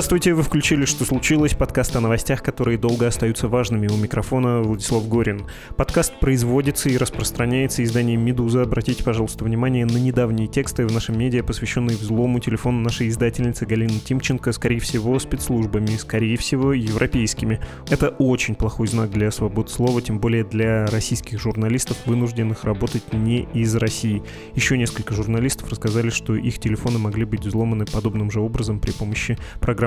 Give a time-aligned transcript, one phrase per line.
[0.00, 3.86] Здравствуйте, вы включили «Что случилось?» Подкаст о новостях, которые долго остаются важными.
[3.86, 5.42] У микрофона Владислав Горин.
[5.76, 8.62] Подкаст производится и распространяется изданием «Медуза».
[8.62, 13.98] Обратите, пожалуйста, внимание на недавние тексты в нашем медиа, посвященные взлому телефона нашей издательницы Галины
[14.02, 17.60] Тимченко, скорее всего, спецслужбами, скорее всего, европейскими.
[17.90, 23.46] Это очень плохой знак для свободы слова, тем более для российских журналистов, вынужденных работать не
[23.52, 24.22] из России.
[24.54, 29.36] Еще несколько журналистов рассказали, что их телефоны могли быть взломаны подобным же образом при помощи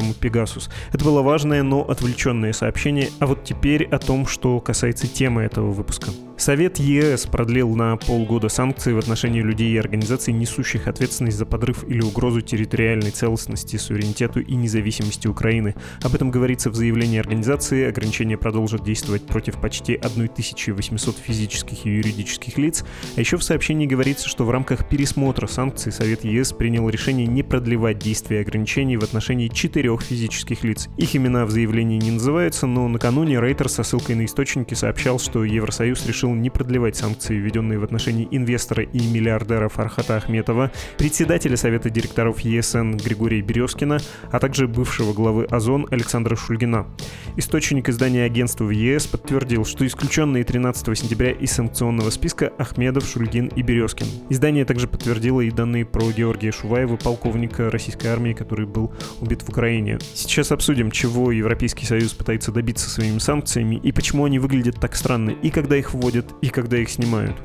[0.04, 0.70] программу Pegasus.
[0.92, 5.72] Это было важное, но отвлеченное сообщение, а вот теперь о том, что касается темы этого
[5.72, 6.12] выпуска.
[6.38, 11.88] Совет ЕС продлил на полгода санкции в отношении людей и организаций, несущих ответственность за подрыв
[11.88, 15.76] или угрозу территориальной целостности, суверенитету и независимости Украины.
[16.02, 17.88] Об этом говорится в заявлении организации.
[17.88, 22.84] Ограничения продолжат действовать против почти 1800 физических и юридических лиц.
[23.16, 27.44] А еще в сообщении говорится, что в рамках пересмотра санкций Совет ЕС принял решение не
[27.44, 30.90] продлевать действие ограничений в отношении четырех физических лиц.
[30.98, 35.44] Их имена в заявлении не называются, но накануне Рейтер со ссылкой на источники сообщал, что
[35.44, 41.90] Евросоюз решил не продлевать санкции, введенные в отношении инвестора и миллиардера Фархата Ахметова, председателя Совета
[41.90, 44.00] директоров ЕСН Григория Березкина,
[44.32, 46.88] а также бывшего главы Озон Александра Шульгина.
[47.36, 53.48] Источник издания агентства в ЕС подтвердил, что исключенные 13 сентября из санкционного списка Ахмедов, Шульгин
[53.48, 54.08] и Березкин.
[54.30, 59.50] Издание также подтвердило и данные про Георгия Шуваева, полковника российской армии, который был убит в
[59.50, 59.83] Украине.
[60.14, 65.32] Сейчас обсудим, чего Европейский Союз пытается добиться своими санкциями и почему они выглядят так странно,
[65.32, 67.36] и когда их вводят, и когда их снимают.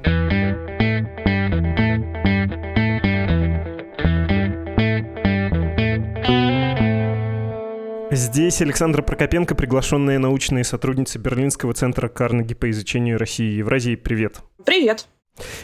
[8.10, 13.96] Здесь Александра Прокопенко, приглашенная научная сотрудница Берлинского центра Карнеги по изучению России и Евразии.
[13.96, 14.38] Привет.
[14.64, 15.08] Привет.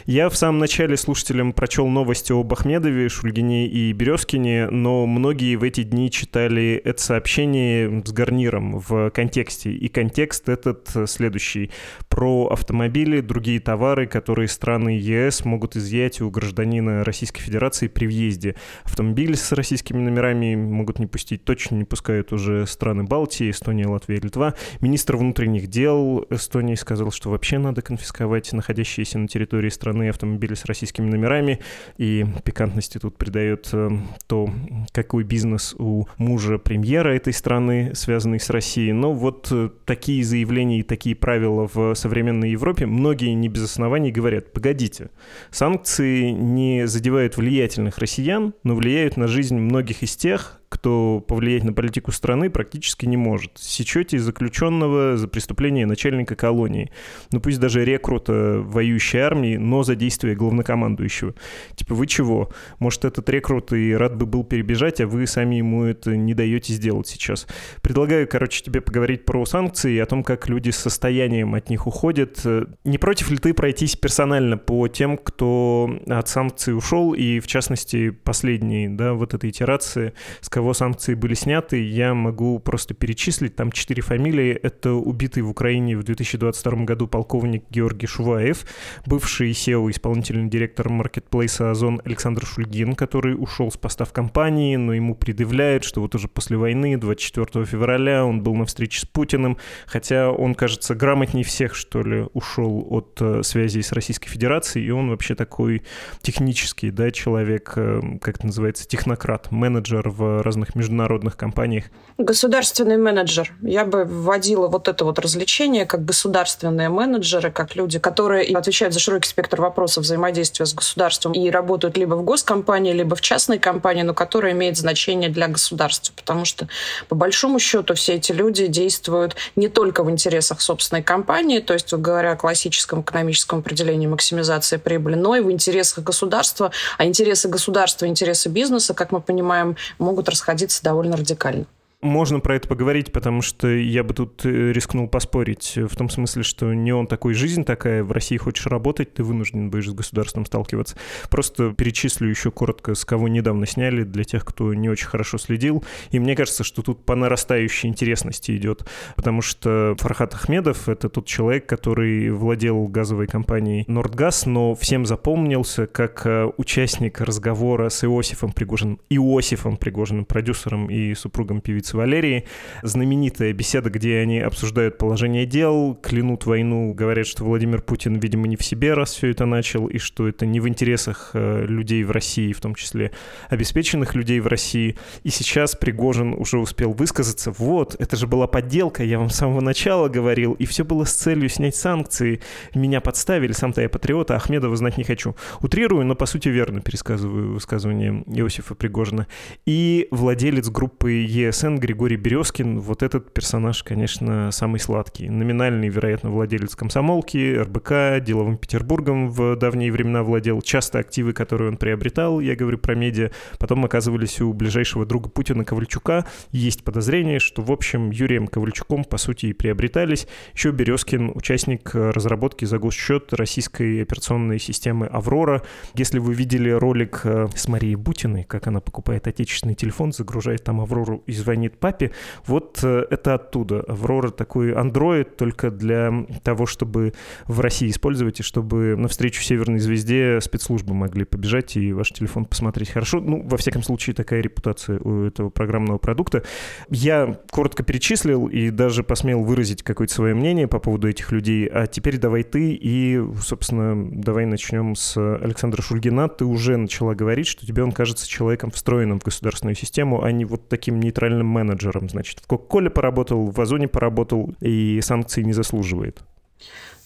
[0.05, 5.63] Я в самом начале слушателям прочел новости об Ахмедове, Шульгине и Березкине, но многие в
[5.63, 9.71] эти дни читали это сообщение с гарниром в контексте.
[9.71, 11.71] И контекст этот следующий.
[12.15, 18.55] Про автомобили, другие товары, которые страны ЕС могут изъять у гражданина Российской Федерации при въезде.
[18.85, 24.21] Автомобили с российскими номерами могут не пустить, точно не пускают уже страны Балтии, Эстония, Латвия,
[24.21, 24.53] Литва.
[24.79, 30.63] Министр внутренних дел Эстонии сказал, что вообще надо конфисковать находящиеся на территории страны автомобили с
[30.63, 31.59] российскими номерами.
[31.97, 33.89] И пикантности тут придает э,
[34.27, 34.49] то,
[34.93, 38.93] какой бизнес у мужа премьера этой страны, связанный с Россией.
[38.93, 44.11] Но вот э, такие заявления и такие правила в современной Европе многие не без оснований
[44.11, 45.09] говорят, погодите,
[45.49, 51.71] санкции не задевают влиятельных россиян, но влияют на жизнь многих из тех, кто повлиять на
[51.71, 53.53] политику страны практически не может.
[53.55, 56.91] Сечете заключенного за преступление начальника колонии.
[57.31, 61.33] Ну пусть даже рекрута воюющей армии, но за действие главнокомандующего.
[61.75, 62.51] Типа вы чего?
[62.79, 66.73] Может этот рекрут и рад бы был перебежать, а вы сами ему это не даете
[66.73, 67.47] сделать сейчас.
[67.81, 71.87] Предлагаю, короче, тебе поговорить про санкции и о том, как люди с состоянием от них
[71.87, 72.43] уходят.
[72.83, 78.09] Не против ли ты пройтись персонально по тем, кто от санкций ушел, и в частности
[78.09, 80.11] последние, да, вот этой итерации,
[80.41, 83.55] с кого кого санкции были сняты, я могу просто перечислить.
[83.55, 84.51] Там четыре фамилии.
[84.51, 88.65] Это убитый в Украине в 2022 году полковник Георгий Шуваев,
[89.05, 94.93] бывший SEO, исполнительный директор маркетплейса Озон Александр Шульгин, который ушел с поста в компании, но
[94.93, 99.59] ему предъявляют, что вот уже после войны, 24 февраля, он был на встрече с Путиным,
[99.85, 104.89] хотя он, кажется, грамотней всех, что ли, ушел от э, связи с Российской Федерацией, и
[104.89, 105.83] он вообще такой
[106.23, 111.85] технический, да, человек, э, как это называется, технократ, менеджер в разных международных компаниях.
[112.17, 113.53] Государственный менеджер.
[113.61, 119.01] Я бы вводила вот это вот развлечение как государственные менеджеры, как люди, которые отвечают за
[119.01, 124.03] широкий спектр вопросов взаимодействия с государством и работают либо в госкомпании, либо в частной компании,
[124.03, 126.13] но которые имеют значение для государства.
[126.15, 126.67] Потому что,
[127.09, 131.93] по большому счету, все эти люди действуют не только в интересах собственной компании, то есть,
[131.93, 136.71] говоря о классическом экономическом определении максимизации прибыли, но и в интересах государства.
[136.97, 141.65] А интересы государства, интересы бизнеса, как мы понимаем, могут расходиться довольно радикально.
[142.05, 146.43] Можно про это поговорить, потому что я бы тут э, рискнул поспорить в том смысле,
[146.43, 150.45] что не он такой, жизнь такая, в России хочешь работать, ты вынужден будешь с государством
[150.45, 150.97] сталкиваться.
[151.31, 155.83] Просто перечислю еще коротко, с кого недавно сняли, для тех, кто не очень хорошо следил.
[156.11, 161.25] И мне кажется, что тут по нарастающей интересности идет, потому что Фархат Ахмедов— это тот
[161.25, 168.51] человек, который владел газовой компанией «Нордгаз», но всем запомнился как э, участник разговора с Иосифом
[168.51, 172.45] Пригожиным, Иосифом Пригожиным, продюсером и супругом певицы Валерии.
[172.83, 178.55] Знаменитая беседа, где они обсуждают положение дел, клянут войну, говорят, что Владимир Путин, видимо, не
[178.55, 182.11] в себе, раз все это начал, и что это не в интересах э, людей в
[182.11, 183.11] России, в том числе
[183.49, 184.95] обеспеченных людей в России.
[185.23, 187.51] И сейчас Пригожин уже успел высказаться.
[187.51, 191.13] Вот, это же была подделка, я вам с самого начала говорил, и все было с
[191.13, 192.41] целью снять санкции.
[192.73, 195.35] Меня подставили, сам-то я патриот, а Ахмедова знать не хочу.
[195.61, 199.27] Утрирую, но по сути верно пересказываю высказывание Иосифа Пригожина.
[199.65, 205.29] И владелец группы ЕСН Григорий Березкин, вот этот персонаж, конечно, самый сладкий.
[205.29, 210.61] Номинальный, вероятно, владелец комсомолки, РБК, деловым Петербургом в давние времена владел.
[210.61, 215.65] Часто активы, которые он приобретал, я говорю про медиа, потом оказывались у ближайшего друга Путина
[215.65, 216.25] Ковальчука.
[216.51, 220.27] Есть подозрение, что, в общем, Юрием Ковальчуком, по сути, и приобретались.
[220.53, 225.63] Еще Березкин— участник разработки за госсчет российской операционной системы «Аврора».
[225.95, 230.81] Если вы видели ролик э, с Марией Бутиной, как она покупает отечественный телефон, загружает там
[230.81, 232.11] «Аврору» и звонит папе,
[232.45, 233.81] вот э, это оттуда.
[233.87, 237.13] «Аврора» такой андроид только для того, чтобы
[237.45, 242.89] в России использовать и чтобы навстречу «Северной звезде» спецслужбы могли побежать и ваш телефон посмотреть
[242.89, 243.19] хорошо.
[243.19, 246.43] Ну, во всяком случае, такая репутация у этого программного продукта.
[246.89, 251.67] Я коротко перечислил и даже посмел выразить какое-то свое мнение по поводу этих людей.
[251.67, 256.29] А теперь давай ты и, собственно, давай начнем с Александра Шульгина.
[256.29, 260.45] Ты уже начала говорить, что тебе он кажется человеком, встроенным в государственную систему, а не
[260.45, 262.09] вот таким нейтральным менеджером.
[262.09, 266.23] Значит, в Кока-Коле поработал, в Озоне поработал и санкции не заслуживает.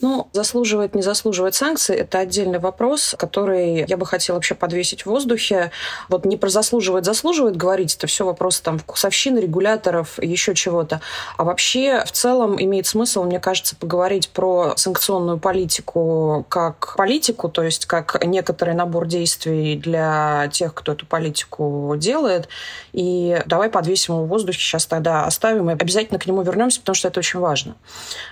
[0.02, 5.08] Ну, заслуживает, не заслуживает санкций– это отдельный вопрос, который я бы хотела вообще подвесить в
[5.08, 5.72] воздухе.
[6.08, 11.02] Вот не про заслуживает, заслуживает говорить, это все вопросы там вкусовщины, регуляторов, еще чего-то.
[11.36, 17.64] А вообще, в целом, имеет смысл, мне кажется, поговорить про санкционную политику как политику, то
[17.64, 22.48] есть как некоторый набор действий для тех, кто эту политику делает.
[22.94, 26.96] И давай подвесим его в воздухе, сейчас тогда оставим и обязательно к нему вернемся, потому
[26.96, 27.76] что это очень важно.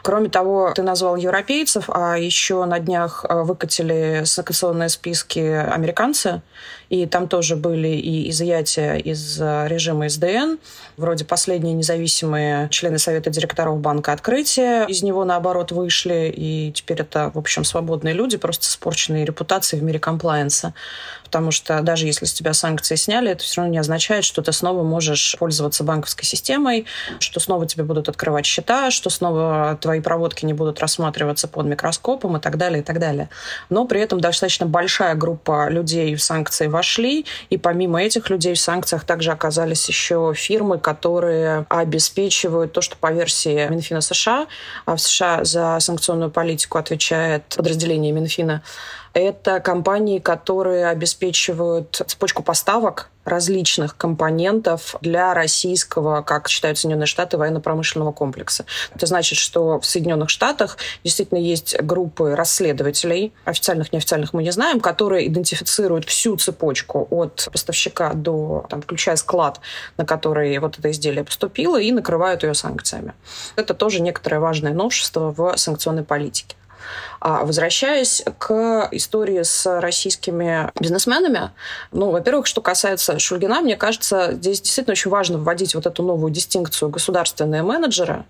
[0.02, 6.42] Кроме того, ты назвал европейский европейцев, а еще на днях э, выкатили санкционные списки американцы,
[6.90, 10.58] и там тоже были и изъятия из э, режима СДН,
[10.98, 17.32] вроде последние независимые члены Совета директоров Банка Открытия из него, наоборот, вышли, и теперь это,
[17.34, 20.74] в общем, свободные люди, просто с испорченной репутацией в мире комплайенса
[21.28, 24.54] потому что даже если с тебя санкции сняли, это все равно не означает, что ты
[24.54, 26.86] снова можешь пользоваться банковской системой,
[27.20, 32.38] что снова тебе будут открывать счета, что снова твои проводки не будут рассматриваться под микроскопом
[32.38, 33.30] и так далее, и так далее.
[33.70, 38.60] Но при этом достаточно большая группа людей в санкции вошли, и помимо этих людей в
[38.60, 44.48] санкциях также оказались еще фирмы, которые обеспечивают то, что по версии Минфина США,
[44.86, 48.64] а в США за санкционную политику отвечает подразделение Минфина,
[49.18, 58.14] это компании, которые обеспечивают цепочку поставок различных компонентов для российского, как считают Соединенные Штаты, военно-промышленного
[58.14, 58.66] комплекса.
[58.96, 64.80] Это значит, что в Соединенных Штатах действительно есть группы расследователей, официальных, неофициальных мы не знаем,
[64.80, 69.60] которые идентифицируют всю цепочку от поставщика до, там, включая склад,
[69.98, 73.14] на который вот это изделие поступило, и накрывают ее санкциями.
[73.58, 76.56] Это тоже некоторое важное новшество в санкционной политике.
[77.20, 81.52] А возвращаясь к истории с российскими бизнесменами,
[81.92, 86.32] ну, во-первых, что касается Шульгина, мне кажется, здесь действительно очень важно вводить вот эту новую
[86.32, 88.26] дистинкцию государственные менеджеры,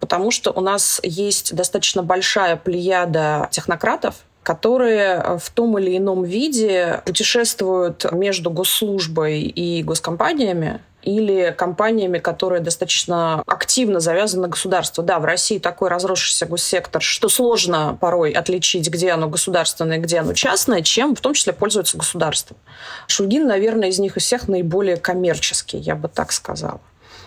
[0.00, 7.02] потому что у нас есть достаточно большая плеяда технократов, которые в том или ином виде
[7.06, 15.02] путешествуют между госслужбой и госкомпаниями, или компаниями, которые достаточно активно завязаны на государство.
[15.02, 20.32] Да, в России такой разросшийся госсектор, что сложно порой отличить, где оно государственное, где оно
[20.32, 22.56] частное, чем в том числе пользуется государством.
[23.08, 26.80] Шульгин, наверное, из них из всех наиболее коммерческий, я бы так сказала.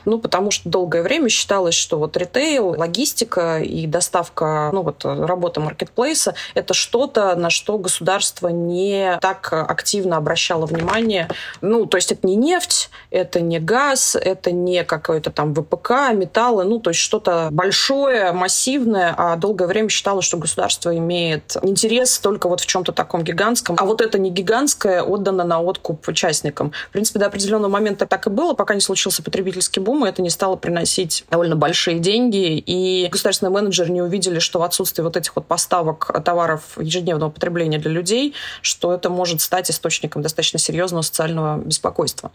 [0.06, 5.60] Ну, потому что долгое время считалось, что вот ритейл, логистика и доставка, ну, вот работа
[5.60, 11.28] маркетплейса– это что-то, на что государство не так активно обращало внимание.
[11.62, 16.64] Ну, то есть это не нефть, это не газ, это не какой-то там ВПК, металлы,
[16.64, 22.48] ну, то есть что-то большое, массивное, а долгое время считалось, что государство имеет интерес только
[22.48, 26.72] вот в чем-то таком гигантском, а вот это не гигантское отдано на откуп участникам.
[26.90, 30.22] В принципе, до определенного момента так и было, пока не случился потребительский бум, суммы, это
[30.22, 35.16] не стало приносить довольно большие деньги, и государственные менеджеры не увидели, что в отсутствии вот
[35.16, 41.02] этих вот поставок товаров ежедневного потребления для людей, что это может стать источником достаточно серьезного
[41.02, 42.32] социального беспокойства.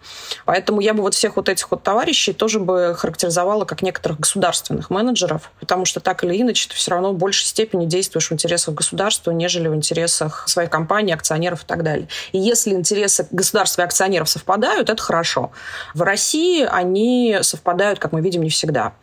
[0.47, 4.89] Поэтому я бы вот всех вот этих вот товарищей тоже бы характеризовала как некоторых государственных
[4.89, 8.75] менеджеров, потому что так или иначе ты все равно в большей степени действуешь в интересах
[8.75, 12.09] государства, нежели в интересах своей компании, акционеров и так далее.
[12.33, 15.51] И если интересы государства и акционеров совпадают, это хорошо.
[15.93, 18.95] В России они совпадают, как мы видим, не всегда.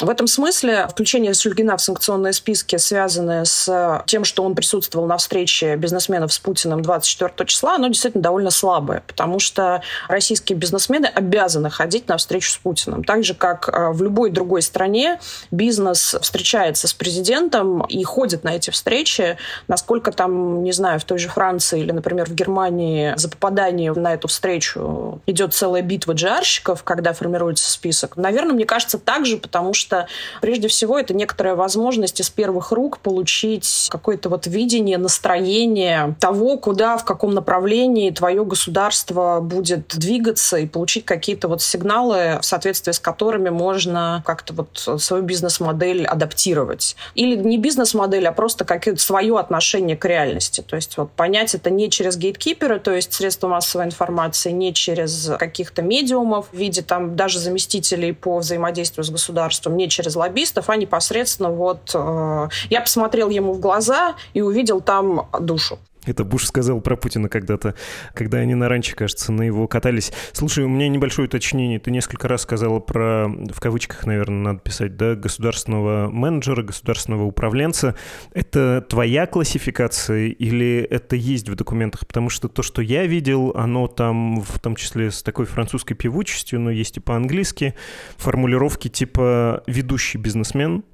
[0.00, 5.18] В этом смысле включение Шульгина в санкционные списки, связанное с тем, что он присутствовал на
[5.18, 11.68] встрече бизнесменов с Путиным 24 числа, оно действительно довольно слабое, потому что российские бизнесмены обязаны
[11.68, 13.04] ходить на встречу с Путиным.
[13.04, 18.56] Так же, как э, в любой другой стране бизнес встречается с президентом и ходит на
[18.56, 19.36] эти встречи,
[19.68, 24.14] насколько там, не знаю, в той же Франции или, например, в Германии за попадание на
[24.14, 28.16] эту встречу идет целая битва джарщиков, когда формируется список.
[28.16, 30.06] Наверное, мне кажется, так же, потому что что
[30.40, 36.96] прежде всего это некоторая возможность из первых рук получить какое-то вот видение, настроение того, куда,
[36.96, 43.00] в каком направлении твое государство будет двигаться и получить какие-то вот сигналы, в соответствии с
[43.00, 46.94] которыми можно как-то вот свою бизнес-модель адаптировать.
[47.16, 50.60] Или не бизнес-модель, а просто какое-то свое отношение к реальности.
[50.60, 55.32] То есть вот понять это не через гейткипера, то есть средства массовой информации, не через
[55.38, 60.76] каких-то медиумов в виде там даже заместителей по взаимодействию с государством, не через лоббистов, а
[60.76, 65.78] непосредственно вот э, я посмотрел ему в глаза и увидел там душу.
[66.06, 67.74] Это Буш сказал про Путина когда-то,
[68.14, 70.12] когда они на ранче, кажется, на его катались.
[70.32, 71.78] Слушай, у меня небольшое уточнение.
[71.78, 77.94] Ты несколько раз сказала про, в кавычках, наверное, надо писать, да, государственного менеджера, государственного управленца.
[78.32, 82.06] Это твоя классификация или это есть в документах?
[82.06, 86.60] Потому что то, что я видел, оно там, в том числе с такой французской певучестью,
[86.60, 87.74] но есть и по-английски,
[88.16, 90.84] формулировки типа «ведущий бизнесмен»,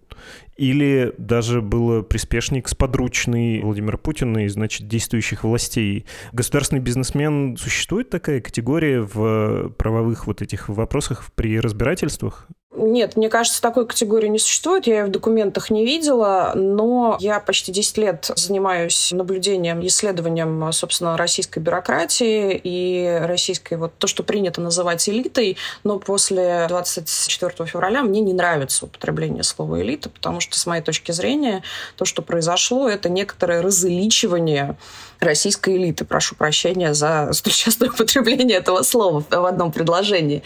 [0.56, 6.06] или даже было приспешник сподручный Владимира Путина и, значит, действующих властей.
[6.32, 12.48] Государственный бизнесмен, существует такая категория в правовых вот этих вопросах при разбирательствах?
[12.86, 14.86] Нет, мне кажется, такой категории не существует.
[14.86, 21.16] Я ее в документах не видела, но я почти 10 лет занимаюсь наблюдением, исследованием, собственно,
[21.16, 28.20] российской бюрократии и российской, вот то, что принято называть элитой, но после 24 февраля мне
[28.20, 31.62] не нравится употребление слова элита, потому что, с моей точки зрения,
[31.96, 34.76] то, что произошло, это некоторое различивание
[35.20, 36.04] российской элиты.
[36.04, 40.42] Прошу прощения за столь частое употребление этого слова в одном предложении.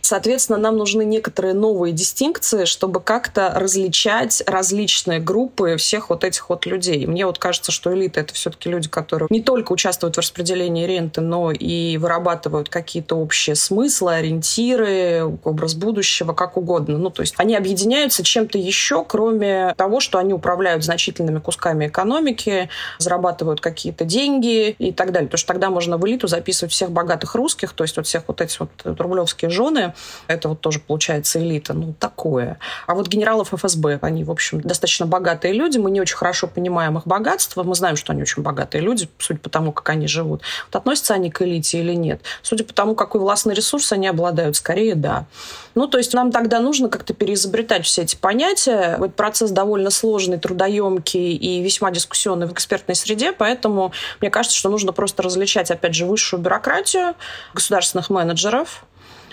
[0.00, 6.66] Соответственно, нам нужны некоторые новые дистинкции, чтобы как-то различать различные группы всех вот этих вот
[6.66, 7.06] людей.
[7.06, 11.20] Мне вот кажется, что элита— это все-таки люди, которые не только участвуют в распределении ренты,
[11.20, 16.98] но и вырабатывают какие-то общие смыслы, ориентиры, образ будущего, как угодно.
[16.98, 22.68] Ну, то есть они объединяются чем-то еще, кроме того, что они управляют значительными кусками экономики,
[22.98, 25.28] зарабатывают какие-то деньги и так далее.
[25.28, 28.40] Потому что тогда можно в элиту записывать всех богатых русских, то есть вот всех вот
[28.40, 29.92] этих вот рублевские жены.
[30.28, 31.74] Это вот тоже получается элита.
[31.74, 32.58] Ну, такое.
[32.86, 35.78] А вот генералов ФСБ, они, в общем, достаточно богатые люди.
[35.78, 37.64] Мы не очень хорошо понимаем их богатство.
[37.64, 40.42] Мы знаем, что они очень богатые люди, судя по тому, как они живут.
[40.66, 42.22] Вот относятся они к элите или нет?
[42.42, 45.26] Судя по тому, какой властный ресурс они обладают, скорее да.
[45.74, 48.96] Ну, то есть нам тогда нужно как-то переизобретать все эти понятия.
[48.96, 54.68] Этот процесс довольно сложный, трудоемкий и весьма дискуссионный в экспертной среде, поэтому мне кажется, что
[54.68, 57.14] нужно просто различать, опять же, высшую бюрократию
[57.54, 58.84] государственных менеджеров.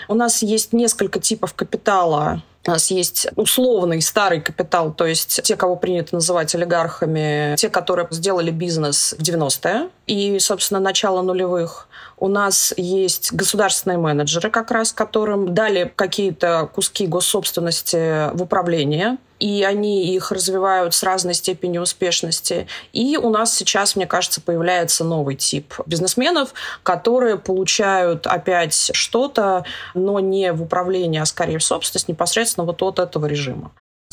[0.08, 5.56] У нас есть несколько типов капитала, у нас есть условный старый капитал, то есть те,
[5.56, 11.88] кого принято называть олигархами, те, которые сделали бизнес в 90-е и, собственно, начало нулевых.
[12.22, 19.64] У нас есть государственные менеджеры, как раз которым дали какие-то куски госсобственности в управление и
[19.64, 22.68] они их развивают с разной степенью успешности.
[22.92, 29.64] И у нас сейчас, мне кажется, появляется новый тип бизнесменов, которые получают опять что-то,
[29.94, 33.72] но не в управлении, а скорее в собственность непосредственно вот от этого режима.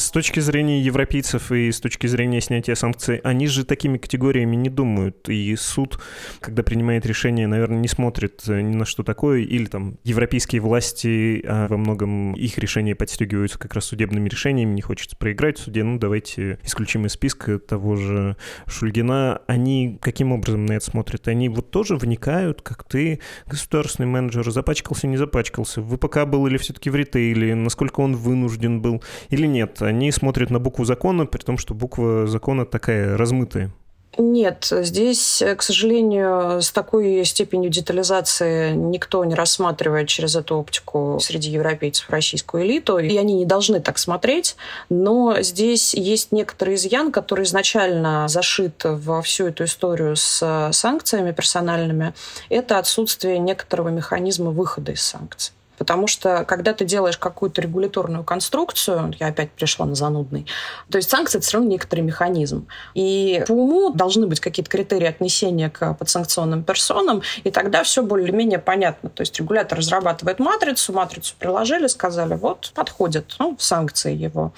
[0.09, 4.69] С точки зрения европейцев и с точки зрения снятия санкций, они же такими категориями не
[4.69, 5.29] думают.
[5.29, 5.99] И суд,
[6.39, 9.41] когда принимает решение, наверное, не смотрит ни на что такое.
[9.41, 14.81] Или там европейские власти, а во многом их решения подстегиваются как раз судебными решениями, не
[14.81, 15.83] хочется проиграть в суде.
[15.83, 18.35] Ну, давайте исключим из списка того же
[18.65, 19.43] Шульгина.
[19.45, 21.27] Они каким образом на это смотрят?
[21.27, 26.57] Они вот тоже вникают, как ты, государственный менеджер, запачкался, не запачкался, в ВПК был или
[26.57, 31.41] все-таки в ритейле, насколько он вынужден был или нет они смотрят на букву закона, при
[31.41, 33.71] том, что буква закона такая размытая.
[34.17, 41.51] Нет, здесь, к сожалению, с такой степенью детализации никто не рассматривает через эту оптику среди
[41.51, 44.57] европейцев российскую элиту, и они не должны так смотреть.
[44.89, 52.13] Но здесь есть некоторый изъян, который изначально зашит во всю эту историю с санкциями персональными.
[52.49, 55.53] Это отсутствие некоторого механизма выхода из санкций.
[55.79, 60.45] Потому что, когда ты делаешь какую-то регуляторную конструкцию, я опять пришла на занудный,
[60.91, 62.67] то есть санкции— это все равно некоторый механизм.
[62.93, 68.59] И по уму должны быть какие-то критерии отнесения к подсанкционным персонам, и тогда все более-менее
[68.59, 69.09] понятно.
[69.09, 74.53] То есть регулятор разрабатывает матрицу, матрицу приложили, сказали, вот, подходит, ну, санкции его.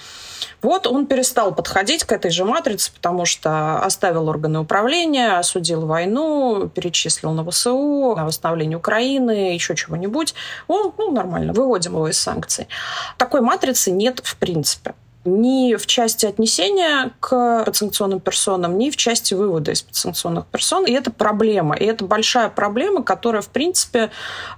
[0.60, 6.68] Вот он перестал подходить к этой же матрице, потому что оставил органы управления, осудил войну,
[6.68, 10.34] перечислил на ВСУ, на восстановление Украины, еще чего-нибудь.
[10.68, 12.68] Он, ну, нормально, выводим его из санкций.
[13.18, 19.34] Такой матрицы нет в принципе ни в части отнесения к подсанкционным персонам, ни в части
[19.34, 20.84] вывода из подсанкционных персон.
[20.84, 21.76] И это проблема.
[21.76, 24.10] И это большая проблема, которая, в принципе,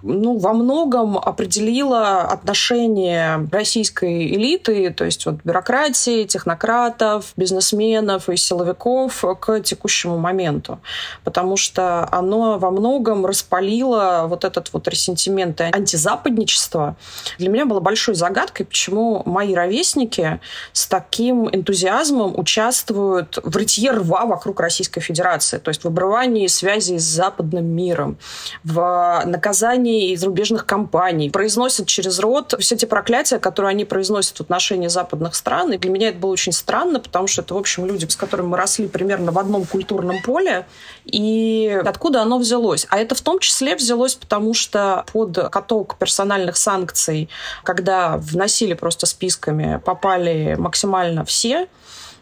[0.03, 9.25] ну, во многом определила отношение российской элиты, то есть вот бюрократии, технократов, бизнесменов и силовиков
[9.41, 10.81] к текущему моменту.
[11.25, 16.97] Потому что оно во многом распалило вот этот вот ресентимент и антизападничество.
[17.39, 20.41] Для меня было большой загадкой, почему мои ровесники
[20.73, 26.99] с таким энтузиазмом участвуют в рытье рва вокруг Российской Федерации, то есть в обрывании связи
[26.99, 28.19] с западным миром,
[28.63, 34.89] в наказании зарубежных компаний, произносят через рот все те проклятия, которые они произносят в отношении
[34.89, 35.73] западных стран.
[35.73, 38.49] И для меня это было очень странно, потому что это, в общем, люди, с которыми
[38.49, 40.67] мы росли примерно в одном культурном поле.
[41.05, 42.87] И откуда оно взялось?
[42.91, 47.29] А это в том числе взялось потому, что под каток персональных санкций,
[47.63, 51.69] когда вносили просто списками, попали максимально все.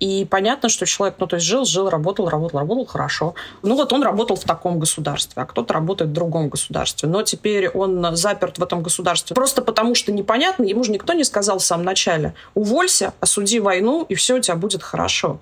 [0.01, 3.35] И понятно, что человек, ну, то есть жил, жил, работал, работал, работал хорошо.
[3.63, 7.09] Ну, вот он работал в таком государстве, а кто-то работает в другом государстве.
[7.09, 11.23] Но теперь он заперт в этом государстве просто потому, что непонятно, ему же никто не
[11.23, 15.39] сказал в самом начале, уволься, осуди войну, и все у тебя будет хорошо.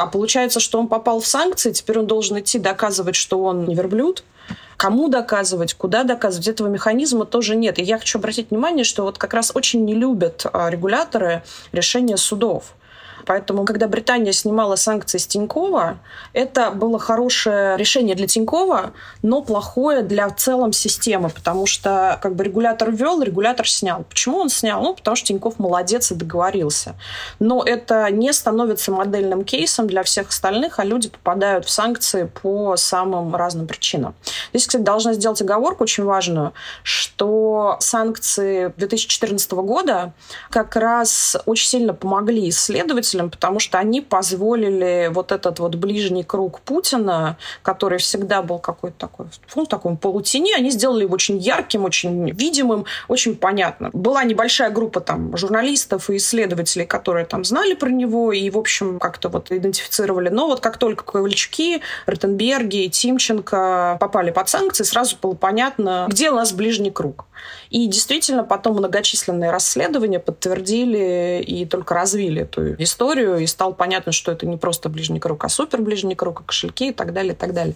[0.00, 3.74] А получается, что он попал в санкции, теперь он должен идти доказывать, что он не
[3.74, 4.24] верблюд,
[4.78, 7.78] кому доказывать, куда доказывать, этого механизма тоже нет.
[7.78, 11.42] И я хочу обратить внимание, что вот как раз очень не любят а, регуляторы
[11.72, 12.72] решения судов.
[13.30, 16.00] Поэтому, когда Британия снимала санкции с Тинькова,
[16.32, 18.90] это было хорошее решение для Тинькова,
[19.22, 24.02] но плохое для в целом системы, потому что как бы регулятор ввел, регулятор снял.
[24.02, 24.82] Почему он снял?
[24.82, 26.96] Ну, потому что Тиньков молодец и договорился.
[27.38, 32.74] Но это не становится модельным кейсом для всех остальных, а люди попадают в санкции по
[32.76, 34.16] самым разным причинам.
[34.52, 36.52] Здесь, кстати, должна сделать оговорку очень важную,
[36.82, 40.14] что санкции 2014 года
[40.50, 46.24] как раз очень сильно помогли исследователям руководителям, потому что они позволили вот этот вот ближний
[46.24, 51.84] круг Путина, который всегда был какой-то такой, ну, такой полутени, они сделали его очень ярким,
[51.84, 53.90] очень видимым, очень понятным.
[53.92, 58.98] Была небольшая группа там журналистов и исследователей, которые там знали про него и, в общем,
[58.98, 60.30] как-то вот идентифицировали.
[60.30, 66.34] Но вот как только Ковальчуки, Ротенберги, Тимченко попали под санкции, сразу было понятно, где у
[66.34, 67.24] нас ближний круг.
[67.70, 74.32] И действительно потом многочисленные расследования подтвердили и только развили эту историю, и стало понятно, что
[74.32, 77.36] это не просто ближний круг, а супер ближний круг, а кошельки и так далее, и
[77.36, 77.74] так далее.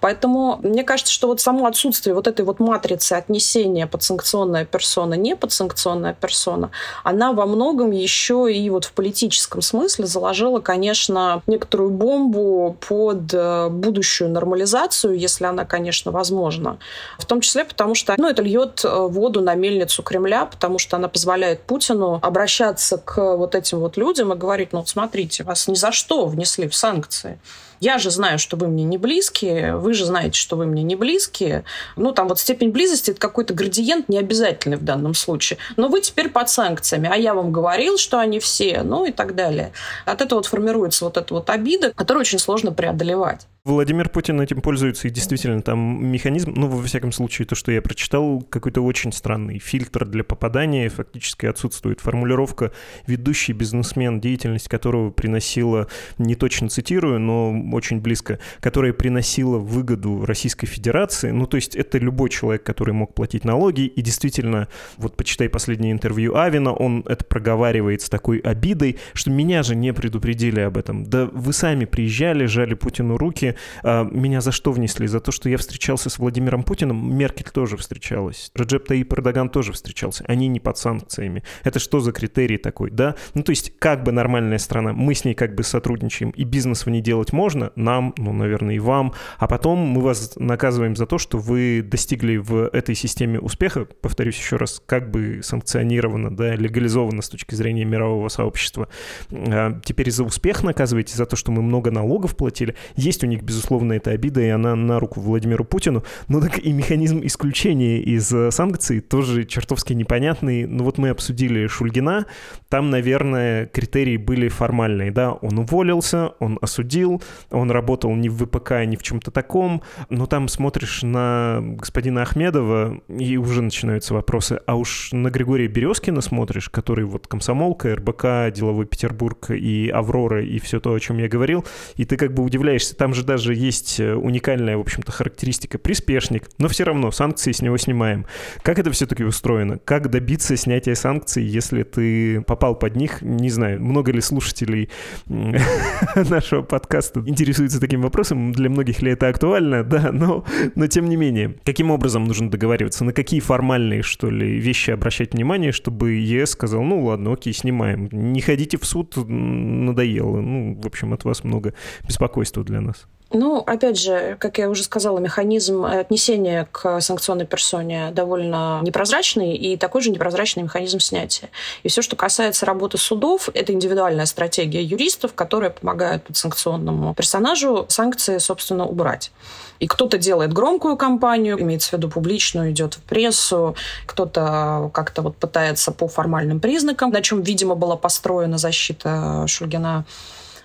[0.00, 5.36] Поэтому мне кажется, что вот само отсутствие вот этой вот матрицы отнесения подсанкционная персона, не
[5.36, 6.70] подсанкционная персона,
[7.02, 13.68] она во многом еще и вот в политическом смысле заложила, конечно, некоторую бомбу под э,
[13.68, 16.78] будущую нормализацию, если она, конечно, возможна.
[17.18, 20.96] В том числе потому, что ну, это льет э, воду на мельницу Кремля, потому что
[20.96, 25.68] она позволяет Путину обращаться к вот этим вот людям и говорить, ну вот смотрите, вас
[25.68, 27.38] ни за что внесли в санкции.
[27.80, 30.96] Я же знаю, что вы мне не близкие, вы же знаете, что вы мне не
[30.96, 31.64] близкие.
[31.96, 35.58] Ну, там вот степень близости– это какой-то градиент не обязательный в данном случае.
[35.76, 39.34] Но вы теперь под санкциями, а я вам говорил, что они все, ну и так
[39.34, 39.72] далее.
[40.06, 43.46] От этого вот формируется вот эта вот обида, которую очень сложно преодолевать.
[43.66, 47.80] Владимир Путин этим пользуется, и действительно там механизм, ну, во всяком случае, то, что я
[47.80, 52.00] прочитал, какой-то очень странный фильтр для попадания фактически отсутствует.
[52.00, 52.72] Формулировка
[53.06, 60.66] «ведущий бизнесмен», деятельность которого приносила, не точно цитирую, но очень близко, которая приносила выгоду Российской
[60.66, 61.30] Федерации.
[61.30, 65.92] Ну, то есть это любой человек, который мог платить налоги, и действительно, вот почитай последнее
[65.92, 71.04] интервью Авина, он это проговаривает с такой обидой, что меня же не предупредили об этом.
[71.04, 75.06] Да вы сами приезжали, жали Путину руки, а, меня за что внесли?
[75.06, 77.16] За то, что я встречался с Владимиром Путиным?
[77.16, 78.50] Меркель тоже встречалась.
[78.54, 80.24] Раджеп Таип Эрдоган тоже встречался.
[80.26, 81.42] Они не под санкциями.
[81.62, 83.14] Это что за критерий такой, да?
[83.34, 86.86] Ну, то есть, как бы нормальная страна, мы с ней как бы сотрудничаем, и бизнес
[86.86, 91.06] в ней делать можно, нам, ну, наверное, и вам, а потом мы вас наказываем за
[91.06, 96.54] то, что вы достигли в этой системе успеха, повторюсь еще раз, как бы санкционировано, да,
[96.54, 98.88] легализовано с точки зрения мирового сообщества.
[99.30, 102.74] А теперь за успех наказываете, за то, что мы много налогов платили.
[102.96, 106.02] Есть у них безусловно, это обида, и она на руку Владимиру Путину.
[106.28, 110.66] Но так и механизм исключения из э, санкций тоже чертовски непонятный.
[110.66, 112.26] Ну вот мы обсудили Шульгина,
[112.68, 118.84] там, наверное, критерии были формальные, да, он уволился, он осудил, он работал не в ВПК,
[118.86, 124.76] не в чем-то таком, но там смотришь на господина Ахмедова, и уже начинаются вопросы, а
[124.76, 130.80] уж на Григория Березкина смотришь, который вот комсомолка, РБК, Деловой Петербург и Аврора, и все
[130.80, 131.64] то, о чем я говорил,
[131.96, 136.48] и ты как бы удивляешься, там же даже есть э, уникальная, в общем-то, характеристика приспешник,
[136.58, 138.26] но все равно санкции с него снимаем.
[138.62, 139.78] Как это все-таки устроено?
[139.78, 143.22] Как добиться снятия санкций, если ты попал под них?
[143.22, 144.90] Не знаю, много ли слушателей
[145.26, 150.44] нашего подкаста интересуются таким вопросом, для многих ли это актуально, да, но,
[150.74, 151.56] но тем не менее.
[151.64, 153.04] Каким образом нужно договариваться?
[153.04, 158.08] На какие формальные, что ли, вещи обращать внимание, чтобы ЕС сказал, ну ладно, окей, снимаем.
[158.12, 160.40] Не ходите в суд, надоело.
[160.40, 161.74] Ну, в общем, от вас много
[162.06, 163.06] беспокойства для нас.
[163.34, 169.76] Ну, опять же, как я уже сказала, механизм отнесения к санкционной персоне довольно непрозрачный и
[169.76, 171.50] такой же непрозрачный механизм снятия.
[171.82, 178.38] И все, что касается работы судов, это индивидуальная стратегия юристов, которые помогают подсанкционному персонажу санкции,
[178.38, 179.32] собственно, убрать.
[179.80, 183.74] И кто-то делает громкую кампанию, имеется в виду публичную, идет в прессу,
[184.06, 190.04] кто-то как-то вот пытается по формальным признакам, на чем, видимо, была построена защита Шульгина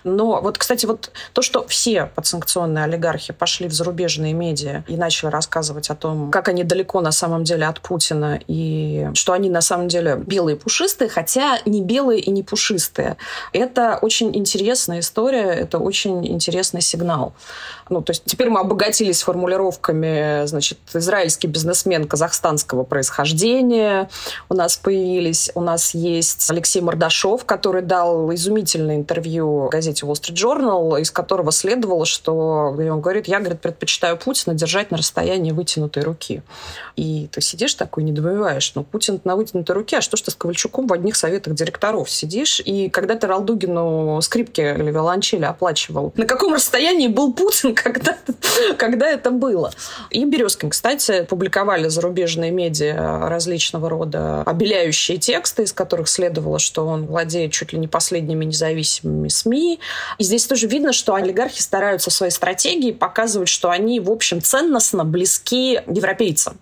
[0.04, 5.30] но вот, кстати, вот то, что все подсанкционные олигархи пошли в зарубежные медиа и начали
[5.30, 9.60] рассказывать о том, как они далеко на самом деле от Путина и что они на
[9.60, 13.16] самом деле белые пушистые, хотя не белые и не пушистые.
[13.52, 17.34] Это очень интересная история, это очень интересный сигнал.
[17.88, 24.08] Ну, то есть теперь мы обогатились формулировками, значит, израильский бизнесмен казахстанского происхождения
[24.48, 25.50] у нас появились.
[25.54, 31.52] У нас есть Алексей Мордашов, который дал изумительное интервью газете Wall Street Journal, из которого
[31.52, 36.42] следовало, что он говорит, я, говорит, предпочитаю Путина держать на расстоянии вытянутой руки.
[36.96, 40.34] И ты сидишь такой, недоумеваешь, ну, Путин на вытянутой руке, а что ж ты с
[40.34, 42.60] Ковальчуком в одних советах директоров сидишь?
[42.64, 48.16] И когда ты Ралдугину скрипки или виолончели оплачивал, на каком расстоянии был Путин, когда,
[48.76, 49.72] когда это было.
[50.10, 57.06] И Березкин, кстати, публиковали зарубежные медиа различного рода обеляющие тексты, из которых следовало, что он
[57.06, 59.79] владеет чуть ли не последними независимыми СМИ.
[60.18, 65.04] И здесь тоже видно, что олигархи стараются своей стратегии показывать, что они, в общем, ценностно
[65.04, 66.58] близки европейцам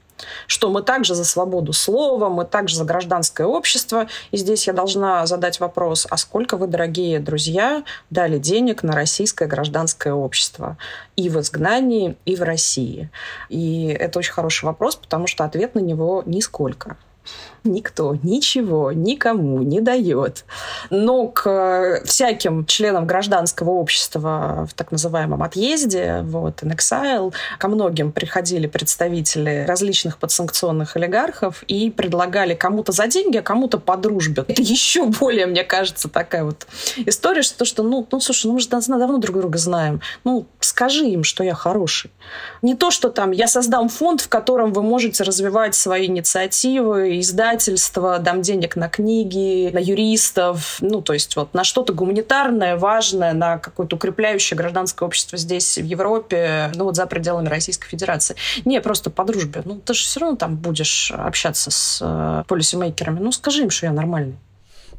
[0.47, 4.09] что мы также за свободу слова, мы также за гражданское общество.
[4.31, 9.47] И здесь я должна задать вопрос, а сколько вы, дорогие друзья, дали денег на российское
[9.47, 10.77] гражданское общество?
[11.17, 13.11] И в изгнании, и в России.
[13.49, 16.97] И это очень хороший вопрос, потому что ответ на него нисколько
[17.65, 20.45] никто ничего никому не дает.
[20.91, 28.13] Но к всяким членам гражданского общества в так называемом отъезде, вот, in exile, ко многим
[28.13, 34.45] приходили представители различных подсанкционных олигархов и предлагали кому-то за деньги, а кому-то по дружбе.
[34.47, 36.67] Это еще более, мне кажется, такая вот
[36.97, 40.01] история, что, что ну, ну, слушай, ну мы же давно друг друга знаем.
[40.25, 42.11] Ну, скажи им, что я хороший.
[42.63, 48.19] Не то, что там я создам фонд, в котором вы можете развивать свои инициативы, издательства,
[48.19, 53.59] дам денег на книги, на юристов, ну, то есть вот на что-то гуманитарное, важное, на
[53.59, 58.37] какое-то укрепляющее гражданское общество здесь, в Европе, ну, вот за пределами Российской Федерации.
[58.65, 59.63] Не, просто по дружбе.
[59.65, 63.19] Ну, ты же все равно там будешь общаться с э, полисимейкерами.
[63.21, 64.37] Ну, скажи им, что я нормальный.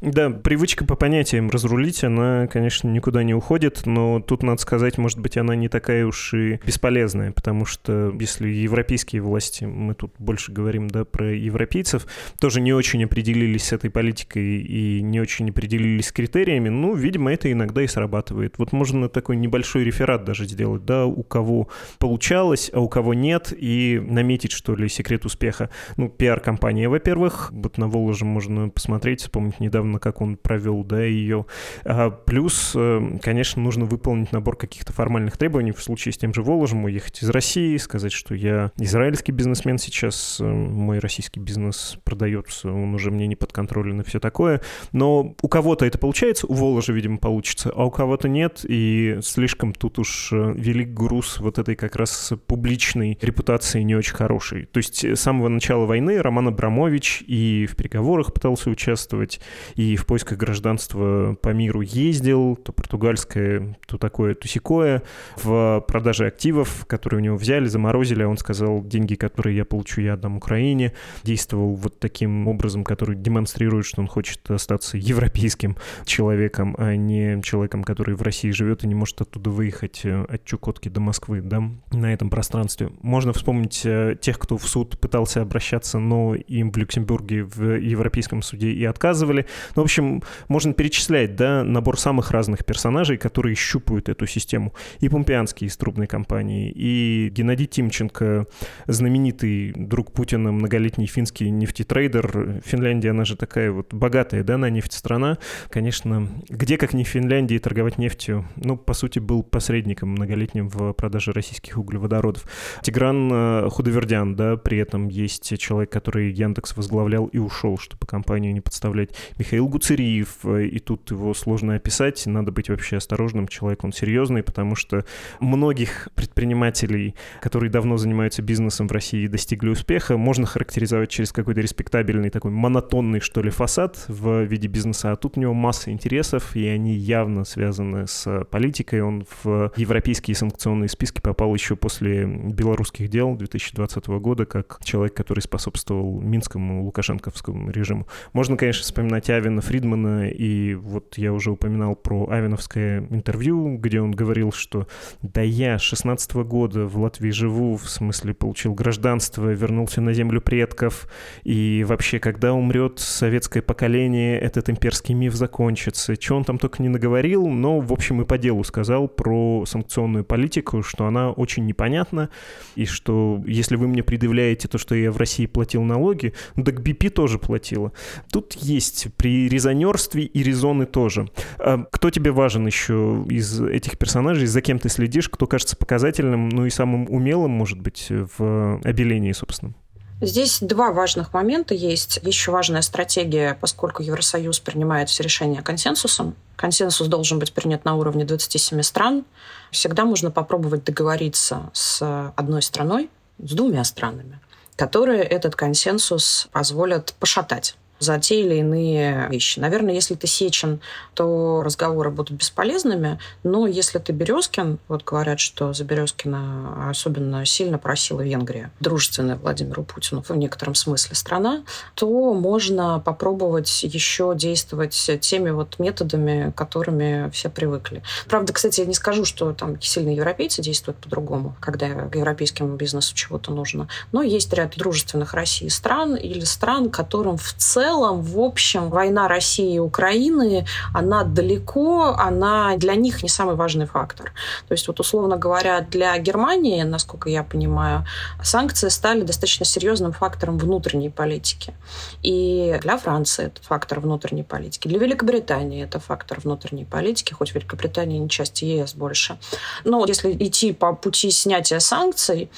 [0.00, 5.18] Да, привычка по понятиям разрулить, она, конечно, никуда не уходит, но тут, надо сказать, может
[5.18, 10.52] быть, она не такая уж и бесполезная, потому что если европейские власти, мы тут больше
[10.52, 12.06] говорим, да, про европейцев,
[12.40, 17.30] тоже не очень определились с этой политикой и не очень определились с критериями, ну, видимо,
[17.30, 18.56] это иногда и срабатывает.
[18.56, 23.52] Вот можно такой небольшой реферат даже сделать, да, у кого получалось, а у кого нет,
[23.54, 25.68] и наметить, что ли, секрет успеха.
[25.98, 31.02] Ну, пиар-компания, во-первых, вот на Воложе можно посмотреть, вспомнить недавно недавно, как он провел, да,
[31.02, 31.46] ее.
[31.84, 36.42] А, плюс, э, конечно, нужно выполнить набор каких-то формальных требований в случае с тем же
[36.42, 42.70] Воложем, уехать из России, сказать, что я израильский бизнесмен сейчас, э, мой российский бизнес продается,
[42.70, 44.60] он уже мне не подконтролен и все такое.
[44.92, 49.72] Но у кого-то это получается, у Воложа, видимо, получится, а у кого-то нет, и слишком
[49.72, 54.66] тут уж э, велик груз вот этой как раз публичной репутации не очень хорошей.
[54.66, 59.40] То есть с самого начала войны Роман Абрамович и в переговорах пытался участвовать,
[59.80, 65.02] и в поисках гражданства по миру ездил, то португальское, то такое, то сякое,
[65.42, 70.02] в продаже активов, которые у него взяли, заморозили, а он сказал, деньги, которые я получу,
[70.02, 70.92] я отдам Украине,
[71.24, 77.82] действовал вот таким образом, который демонстрирует, что он хочет остаться европейским человеком, а не человеком,
[77.82, 81.62] который в России живет и не может оттуда выехать э, от Чукотки до Москвы, да,
[81.90, 82.90] на этом пространстве.
[83.00, 88.42] Можно вспомнить э, тех, кто в суд пытался обращаться, но им в Люксембурге в Европейском
[88.42, 89.46] суде и отказывали.
[89.76, 94.74] Ну, в общем, можно перечислять, да, набор самых разных персонажей, которые щупают эту систему.
[95.00, 98.46] И Помпеанский из трубной компании, и Геннадий Тимченко,
[98.86, 102.62] знаменитый друг Путина, многолетний финский нефтетрейдер.
[102.64, 105.38] Финляндия, она же такая вот богатая, да, на нефть страна.
[105.68, 108.46] Конечно, где, как не в Финляндии, торговать нефтью?
[108.56, 112.44] Ну, по сути, был посредником многолетним в продаже российских углеводородов.
[112.82, 118.52] Тигран э, Худовердян, да, при этом есть человек, который Яндекс возглавлял и ушел, чтобы компанию
[118.52, 119.10] не подставлять.
[119.38, 124.42] Михаил Гуцериев, э, и тут его сложно описать, надо быть вообще осторожным, человек он серьезный,
[124.42, 125.04] потому что
[125.40, 131.60] многих предпринимателей, которые давно занимаются бизнесом в России и достигли успеха, можно характеризовать через какой-то
[131.60, 136.56] респектабельный такой монотонный, что ли, фасад в виде бизнеса, а тут у него масса интересов,
[136.56, 139.02] и они явно связаны с политикой.
[139.02, 145.40] Он в европейские санкционные списки попал еще после белорусских дел 2020 года, как человек, который
[145.40, 148.06] способствовал Минскому лукашенковскому режиму.
[148.32, 154.12] Можно, конечно, вспоминать Авина Фридмана, и вот я уже упоминал про Авиновское интервью, где он
[154.12, 154.86] говорил, что
[155.22, 161.08] да я 16 года в Латвии живу, в смысле получил гражданство, вернулся на землю предков,
[161.42, 166.14] и вообще, когда умрет советское поколение, этот имперский миф закончится.
[166.14, 170.24] Что он там только не наговорил, но, в общем, и по делу сказал про санкционную
[170.24, 172.30] политику, что она очень непонятна,
[172.76, 176.80] и что если вы мне предъявляете то, что я в России платил налоги, ну так
[176.80, 177.92] BP тоже платила.
[178.30, 181.28] Тут есть при резонерстве и резоны тоже.
[181.58, 186.48] А кто тебе важен еще из этих персонажей, за кем ты следишь, кто кажется показательным,
[186.48, 189.74] ну и самым умелым, может быть, в обелении, собственно?
[190.22, 192.20] Здесь два важных момента есть.
[192.22, 196.34] Еще важная стратегия, поскольку Евросоюз принимает все решения консенсусом.
[196.56, 199.24] Консенсус должен быть принят на уровне 27 стран.
[199.70, 204.40] Всегда можно попробовать договориться с одной страной, с двумя странами,
[204.76, 209.60] которые этот консенсус позволят пошатать за те или иные вещи.
[209.60, 210.80] Наверное, если ты Сечин,
[211.14, 217.78] то разговоры будут бесполезными, но если ты Березкин, вот говорят, что за Березкина особенно сильно
[217.78, 221.62] просила Венгрия, дружественная Владимиру Путину в некотором смысле страна,
[221.94, 228.02] то можно попробовать еще действовать теми вот методами, которыми все привыкли.
[228.28, 233.52] Правда, кстати, я не скажу, что там сильно европейцы действуют по-другому, когда европейскому бизнесу чего-то
[233.52, 238.88] нужно, но есть ряд дружественных России стран или стран, которым в целом целом, в общем,
[238.88, 244.32] война России и Украины, она далеко, она для них не самый важный фактор.
[244.68, 248.04] То есть, вот условно говоря, для Германии, насколько я понимаю,
[248.42, 251.74] санкции стали достаточно серьезным фактором внутренней политики.
[252.22, 254.88] И для Франции это фактор внутренней политики.
[254.88, 259.36] Для Великобритании это фактор внутренней политики, хоть Великобритания не часть ЕС больше.
[259.84, 262.50] Но если идти по пути снятия санкций,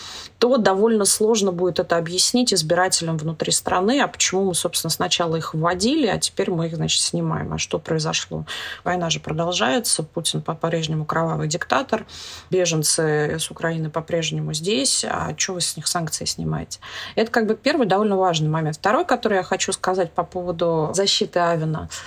[0.42, 5.55] то довольно сложно будет это объяснить избирателям внутри страны, а почему мы, собственно, сначала их
[5.55, 7.52] вводили, а теперь мы их, значит, снимаем.
[7.52, 8.44] А что произошло?
[8.83, 12.07] Война же продолжается, Путин по-прежнему кровавый диктатор,
[12.50, 16.81] беженцы с Украины по-прежнему здесь, а что вы с них санкции снимаете?
[17.14, 18.78] Это как бы первый довольно важный момент.
[18.78, 21.88] Второй, который я хочу сказать по поводу защиты Авина–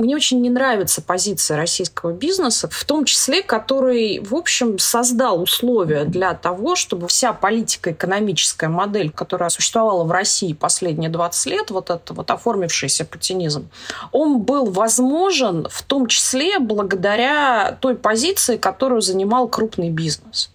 [0.00, 6.04] мне очень не нравится позиция российского бизнеса, в том числе, который, в общем, создал условия
[6.04, 11.90] для того, чтобы вся политика экономическая модель, которая существовала в России последние 20 лет, вот
[11.90, 13.68] этот вот оформившийся путинизм,
[14.12, 20.50] он был возможен в том числе благодаря той позиции, которую занимал крупный бизнес.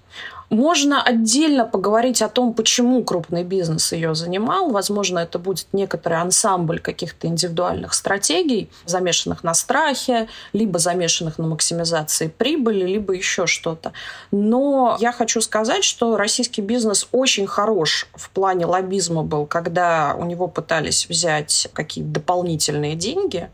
[0.50, 4.70] Можно отдельно поговорить о том, почему крупный бизнес ее занимал.
[4.70, 12.28] Возможно, это будет некоторый ансамбль каких-то индивидуальных стратегий, замешанных на страхе, либо замешанных на максимизации
[12.28, 13.94] прибыли, либо еще что-то.
[14.32, 20.26] Но я хочу сказать, что российский бизнес очень хорош в плане лоббизма был, когда у
[20.26, 23.50] него пытались взять какие-то дополнительные деньги.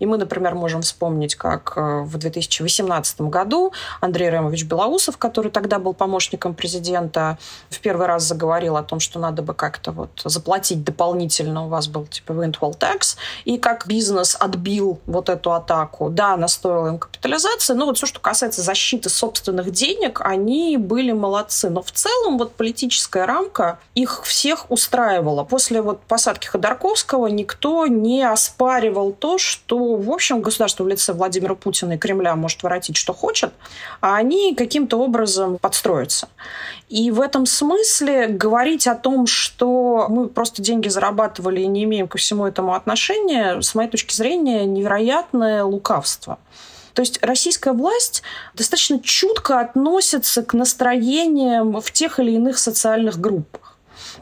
[0.00, 5.78] И мы, например, можем вспомнить, как э, в 2018 году Андрей Ремович Белоусов, который тогда
[5.78, 10.82] был помощником президента, в первый раз заговорил о том, что надо бы как-то вот заплатить
[10.82, 16.08] дополнительно, у вас был типа windfall tax, и как бизнес отбил вот эту атаку.
[16.08, 21.12] Да, она стоила им капитализации, но вот все, что касается защиты собственных денег, они были
[21.12, 21.68] молодцы.
[21.68, 25.44] Но в целом вот политическая рамка их всех устраивала.
[25.44, 31.54] После вот посадки Ходорковского никто не оспаривал то, что, в общем, государство в лице Владимира
[31.54, 33.52] Путина и Кремля может воротить, что хочет,
[34.00, 36.28] а они каким-то образом подстроятся.
[36.88, 42.08] И в этом смысле говорить о том, что мы просто деньги зарабатывали и не имеем
[42.08, 46.38] ко всему этому отношения, с моей точки зрения, невероятное лукавство.
[46.94, 48.22] То есть российская власть
[48.54, 53.69] достаточно чутко относится к настроениям в тех или иных социальных группах.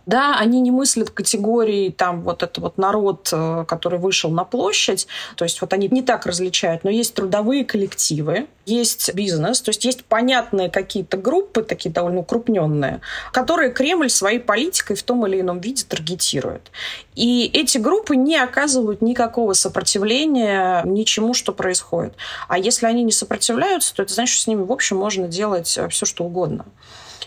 [0.09, 5.07] Да, они не мыслят категории, там, вот это вот народ, э, который вышел на площадь,
[5.37, 9.85] то есть вот они не так различают, но есть трудовые коллективы, есть бизнес, то есть
[9.85, 15.61] есть понятные какие-то группы, такие довольно укрупненные, которые Кремль своей политикой в том или ином
[15.61, 16.71] виде таргетирует.
[17.15, 22.15] И эти группы не оказывают никакого сопротивления ничему, что происходит.
[22.49, 25.77] А если они не сопротивляются, то это значит, что с ними, в общем, можно делать
[25.77, 26.65] э, все, что угодно.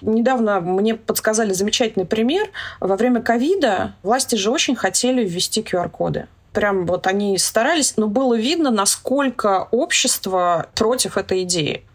[0.02, 2.50] Недавно мне подсказали замечательный пример.
[2.80, 8.36] Во время ковида власти же очень хотели ввести QR-коды прям вот они старались, но было
[8.36, 11.86] видно, насколько общество против этой идеи.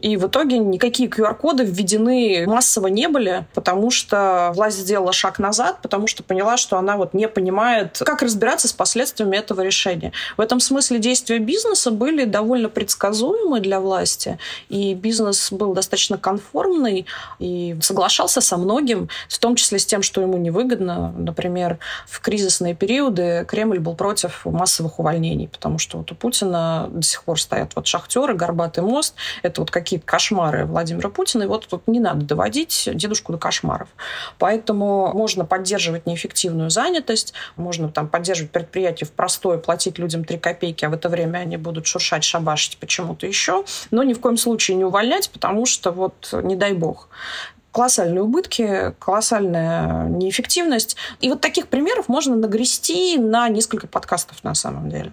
[0.00, 5.78] И в итоге никакие QR-коды введены массово не были, потому что власть сделала шаг назад,
[5.80, 10.12] потому что поняла, что она вот не понимает, как разбираться с последствиями этого решения.
[10.36, 17.06] В этом смысле действия бизнеса были довольно предсказуемы для власти, и бизнес был достаточно конформный
[17.38, 21.14] и соглашался со многим, в том числе с тем, что ему невыгодно.
[21.16, 27.02] Например, в кризисные периоды Кремль был против массовых увольнений, потому что вот у Путина до
[27.02, 29.14] сих пор стоят вот шахтеры, горбатый мост.
[29.42, 33.38] Это вот как какие-то кошмары Владимира Путина, и вот тут не надо доводить дедушку до
[33.38, 33.88] кошмаров.
[34.38, 40.84] Поэтому можно поддерживать неэффективную занятость, можно там поддерживать предприятие в простое, платить людям 3 копейки,
[40.84, 44.76] а в это время они будут шуршать, шабашить почему-то еще, но ни в коем случае
[44.76, 47.08] не увольнять, потому что вот не дай бог
[47.70, 50.96] колоссальные убытки, колоссальная неэффективность.
[51.20, 55.12] И вот таких примеров можно нагрести на несколько подкастов на самом деле.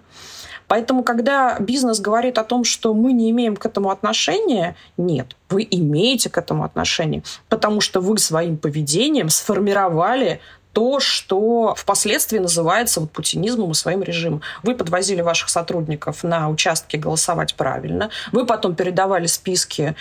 [0.74, 5.64] Поэтому, когда бизнес говорит о том, что мы не имеем к этому отношения, нет, вы
[5.70, 10.40] имеете к этому отношение, потому что вы своим поведением сформировали
[10.74, 14.42] то, что впоследствии называется вот путинизмом и своим режимом.
[14.64, 19.94] Вы подвозили ваших сотрудников на участки голосовать правильно, вы потом передавали списки,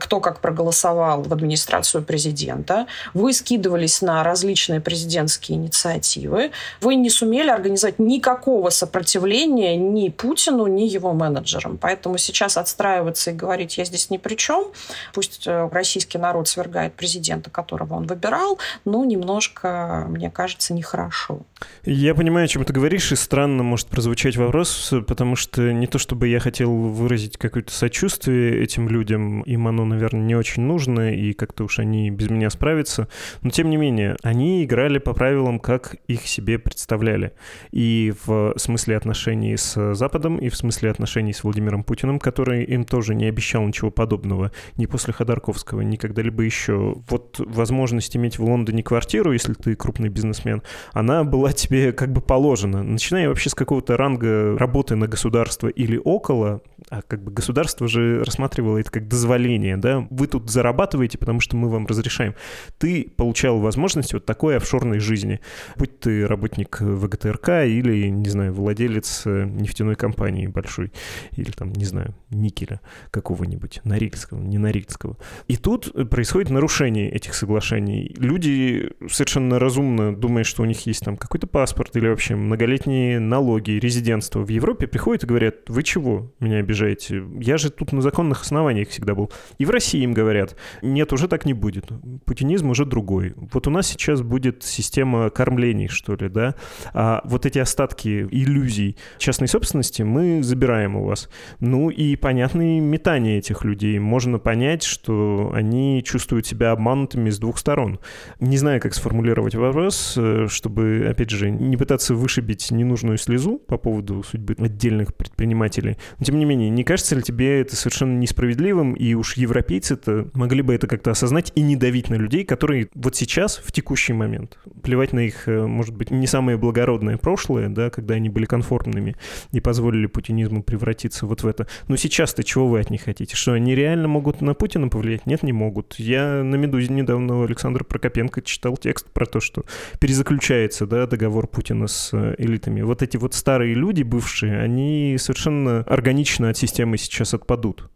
[0.00, 7.50] кто как проголосовал в администрацию президента, вы скидывались на различные президентские инициативы, вы не сумели
[7.50, 11.76] организовать никакого сопротивления ни Путину, ни его менеджерам.
[11.76, 14.64] Поэтому сейчас отстраиваться и говорить, я здесь ни при чем,
[15.12, 21.42] пусть э, российский народ свергает президента, которого он выбирал, ну, немножко мне кажется, нехорошо.
[21.84, 25.98] Я понимаю, о чем ты говоришь, и странно может прозвучать вопрос, потому что не то
[25.98, 31.32] чтобы я хотел выразить какое-то сочувствие этим людям, им оно, наверное, не очень нужно, и
[31.32, 33.08] как-то уж они без меня справятся,
[33.42, 37.32] но тем не менее, они играли по правилам, как их себе представляли.
[37.70, 42.84] И в смысле отношений с Западом, и в смысле отношений с Владимиром Путиным, который им
[42.84, 46.96] тоже не обещал ничего подобного ни после Ходорковского, ни когда-либо еще.
[47.08, 50.62] Вот возможность иметь в Лондоне квартиру, если ты крупный крупный бизнесмен,
[50.92, 52.82] она была тебе как бы положена.
[52.82, 58.22] Начиная вообще с какого-то ранга работы на государство или около, а как бы государство же
[58.24, 62.34] рассматривало это как дозволение, да, вы тут зарабатываете, потому что мы вам разрешаем.
[62.78, 65.40] Ты получал возможность вот такой офшорной жизни,
[65.76, 70.92] будь ты работник ВГТРК или, не знаю, владелец э, нефтяной компании большой,
[71.36, 75.16] или там, не знаю, никеля какого-нибудь, Норильского, не Норильского.
[75.48, 78.14] И тут происходит нарушение этих соглашений.
[78.18, 83.72] Люди совершенно разумно, думая, что у них есть там какой-то паспорт или вообще многолетние налоги,
[83.72, 87.22] резидентство в Европе, приходят и говорят, вы чего меня обижаете.
[87.40, 89.30] Я же тут на законных основаниях всегда был.
[89.58, 91.86] И в России им говорят, нет, уже так не будет.
[92.24, 93.34] Путинизм уже другой.
[93.52, 96.54] Вот у нас сейчас будет система кормлений, что ли, да?
[96.92, 101.28] А вот эти остатки иллюзий частной собственности мы забираем у вас.
[101.60, 103.98] Ну и понятные метания этих людей.
[103.98, 107.98] Можно понять, что они чувствуют себя обманутыми с двух сторон.
[108.40, 113.58] Не знаю, как сформулировать вопрос, раз, э, чтобы, опять же, не пытаться вышибить ненужную слезу
[113.58, 115.96] по поводу судьбы отдельных предпринимателей.
[116.18, 120.62] Но, тем не менее, не кажется ли тебе это совершенно несправедливым, и уж европейцы-то могли
[120.62, 124.58] бы это как-то осознать и не давить на людей, которые вот сейчас, в текущий момент,
[124.82, 129.16] плевать на их, э, может быть, не самое благородное прошлое, да, когда они были конформными
[129.52, 131.66] и позволили путинизму превратиться вот в это.
[131.88, 133.36] Но сейчас-то чего вы от них хотите?
[133.36, 135.26] Что они реально могут на Путина повлиять?
[135.26, 135.94] Нет, не могут.
[135.98, 139.64] Я на «Медузе» недавно Александра Прокопенко читал текст про то, что
[139.98, 142.82] перезаключается да, договор Путина с э, элитами.
[142.82, 147.88] Вот эти вот старые люди, бывшие, они совершенно органично от системы сейчас отпадут.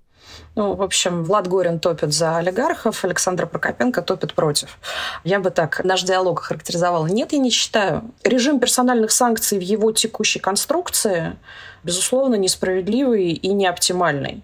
[0.54, 4.78] Ну, в общем, Влад Горин топит за олигархов, Александр Прокопенко топит против.
[5.24, 7.06] Я бы так наш диалог характеризовала.
[7.06, 8.10] Нет, я не считаю.
[8.24, 11.36] Режим персональных санкций в его текущей конструкции,
[11.84, 14.42] безусловно, несправедливый и неоптимальный.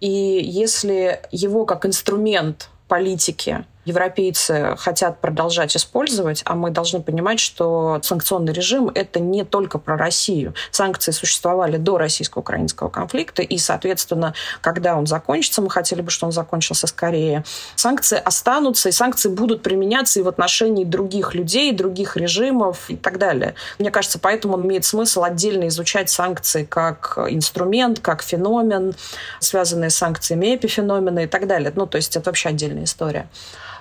[0.00, 8.00] И если его как инструмент политики европейцы хотят продолжать использовать, а мы должны понимать, что
[8.02, 10.54] санкционный режим— это не только про Россию.
[10.70, 16.32] Санкции существовали до российско-украинского конфликта, и, соответственно, когда он закончится, мы хотели бы, чтобы он
[16.32, 17.44] закончился скорее,
[17.76, 23.18] санкции останутся, и санкции будут применяться и в отношении других людей, других режимов и так
[23.18, 23.54] далее.
[23.78, 28.94] Мне кажется, поэтому имеет смысл отдельно изучать санкции как инструмент, как феномен,
[29.38, 31.72] связанные с санкциями эпифеномена и так далее.
[31.74, 33.28] Ну, то есть это вообще отдельная история.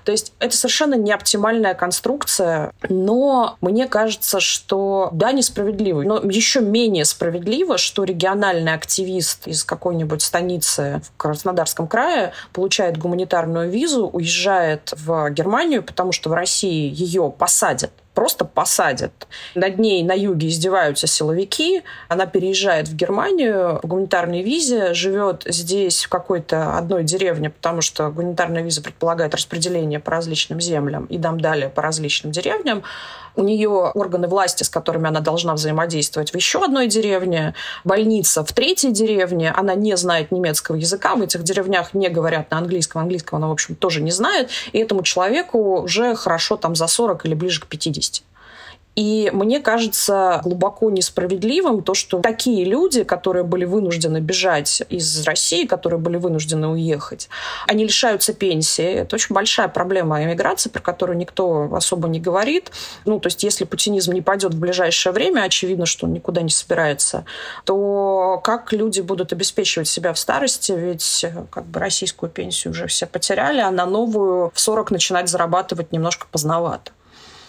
[0.06, 6.62] То есть это совершенно не оптимальная конструкция, но мне кажется, что да, несправедливо, но еще
[6.62, 14.94] менее справедливо, что региональный активист из какой-нибудь станицы в Краснодарском крае получает гуманитарную визу, уезжает
[14.96, 19.28] в Германию, потому что в России ее посадят просто посадят.
[19.54, 21.84] Над ней на юге издеваются силовики.
[22.08, 28.10] Она переезжает в Германию по гуманитарной визе, живет здесь в какой-то одной деревне, потому что
[28.10, 32.84] гуманитарная виза предполагает распределение по различным землям и дам далее по различным деревням.
[33.36, 38.54] У нее органы власти, с которыми она должна взаимодействовать в еще одной деревне, больница в
[38.54, 43.38] третьей деревне, она не знает немецкого языка, в этих деревнях не говорят на английском, английского
[43.38, 47.34] она, в общем, тоже не знает, и этому человеку уже хорошо там за 40 или
[47.34, 48.24] ближе к 50.
[48.96, 55.66] И мне кажется глубоко несправедливым то, что такие люди, которые были вынуждены бежать из России,
[55.66, 57.30] которые были вынуждены уехать,
[57.68, 58.86] они лишаются пенсии.
[58.86, 62.72] Это очень большая проблема эмиграции, про которую никто особо не говорит.
[63.06, 66.50] Ну, то есть если путинизм не пойдет в ближайшее время, очевидно, что он никуда не
[66.50, 67.26] собирается,
[67.66, 70.72] то как люди будут обеспечивать себя в старости?
[70.72, 75.92] Ведь как бы российскую пенсию уже все потеряли, а на новую в 40 начинать зарабатывать
[75.92, 76.92] немножко поздновато.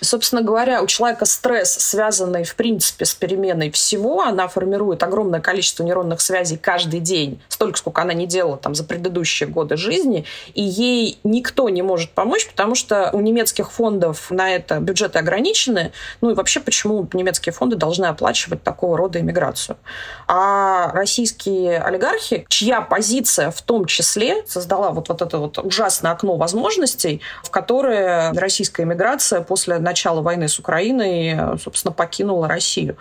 [0.01, 5.83] Собственно говоря, у человека стресс, связанный, в принципе, с переменой всего, она формирует огромное количество
[5.83, 10.63] нейронных связей каждый день, столько, сколько она не делала там за предыдущие годы жизни, и
[10.63, 16.31] ей никто не может помочь, потому что у немецких фондов на это бюджеты ограничены, ну
[16.31, 19.79] и вообще, почему немецкие фонды должны оплачивать такого рода иммиграцию.
[20.27, 26.37] А российские олигархи, чья позиция в том числе создала вот, вот это вот ужасное окно
[26.37, 32.97] возможностей, в которое российская иммиграция после начала войны с Украиной, собственно, покинула Россию.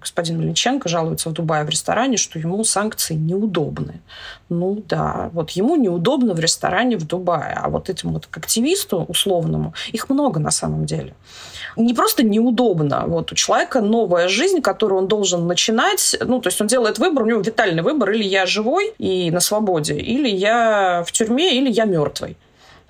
[0.00, 4.00] Господин Мельниченко жалуется в Дубае в ресторане, что ему санкции неудобны.
[4.48, 9.74] Ну да, вот ему неудобно в ресторане в Дубае, а вот этому вот активисту условному,
[9.92, 11.12] их много на самом деле.
[11.76, 16.60] Не просто неудобно, вот у человека новая жизнь, которую он должен начинать, ну, то есть
[16.60, 21.04] он делает выбор, у него витальный выбор, или я живой и на свободе, или я
[21.06, 22.36] в тюрьме, или я мертвый.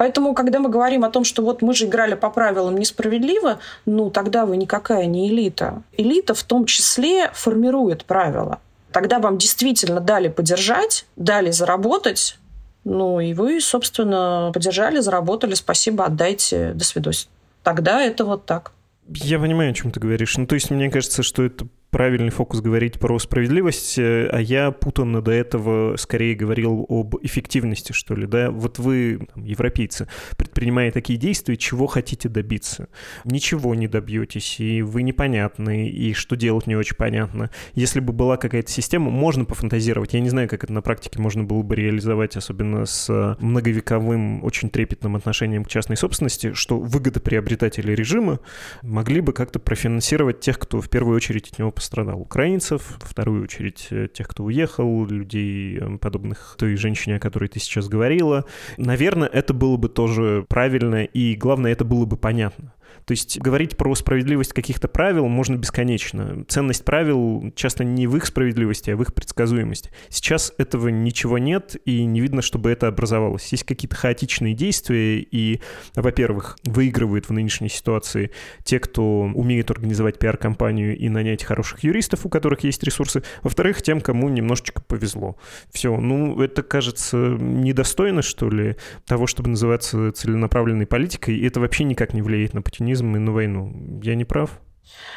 [0.00, 4.08] Поэтому, когда мы говорим о том, что вот мы же играли по правилам несправедливо, ну,
[4.08, 5.82] тогда вы никакая не элита.
[5.94, 8.60] Элита в том числе формирует правила.
[8.92, 12.38] Тогда вам действительно дали подержать, дали заработать,
[12.82, 17.28] ну, и вы, собственно, подержали, заработали, спасибо, отдайте, до свидос.
[17.62, 18.72] Тогда это вот так.
[19.06, 20.34] Я понимаю, о чем ты говоришь.
[20.38, 24.70] Ну, то есть, мне кажется, что это правильный фокус говорить про справедливость, э, а я
[24.70, 28.50] путанно до этого скорее говорил об эффективности, что ли, да?
[28.50, 32.88] Вот вы, там, европейцы, предпринимая такие действия, чего хотите добиться?
[33.24, 37.50] Ничего не добьетесь, и вы непонятны, и что делать не очень понятно.
[37.74, 40.14] Если бы была какая-то система, можно пофантазировать.
[40.14, 44.70] Я не знаю, как это на практике можно было бы реализовать, особенно с многовековым, очень
[44.70, 48.38] трепетным отношением к частной собственности, что выгодоприобретатели режима
[48.82, 53.44] могли бы как-то профинансировать тех, кто в первую очередь от него пострадал украинцев, во вторую
[53.44, 58.44] очередь э, тех, кто уехал, людей, э, подобных той женщине, о которой ты сейчас говорила.
[58.76, 62.74] Наверное, это было бы тоже правильно, и главное, это было бы понятно.
[63.10, 66.44] То есть говорить про справедливость каких-то правил можно бесконечно.
[66.46, 69.90] Ценность правил часто не в их справедливости, а в их предсказуемости.
[70.10, 73.50] Сейчас этого ничего нет, и не видно, чтобы это образовалось.
[73.50, 75.60] Есть какие-то хаотичные действия, и,
[75.96, 78.30] во-первых, выигрывают в нынешней ситуации
[78.62, 83.24] те, кто умеет организовать пиар-компанию и нанять хороших юристов, у которых есть ресурсы.
[83.42, 85.36] Во-вторых, тем, кому немножечко повезло.
[85.72, 91.82] Все, ну, это кажется недостойно, что ли, того, чтобы называться целенаправленной политикой, и это вообще
[91.82, 93.72] никак не влияет на путинизм и на войну.
[94.02, 94.50] Я не прав?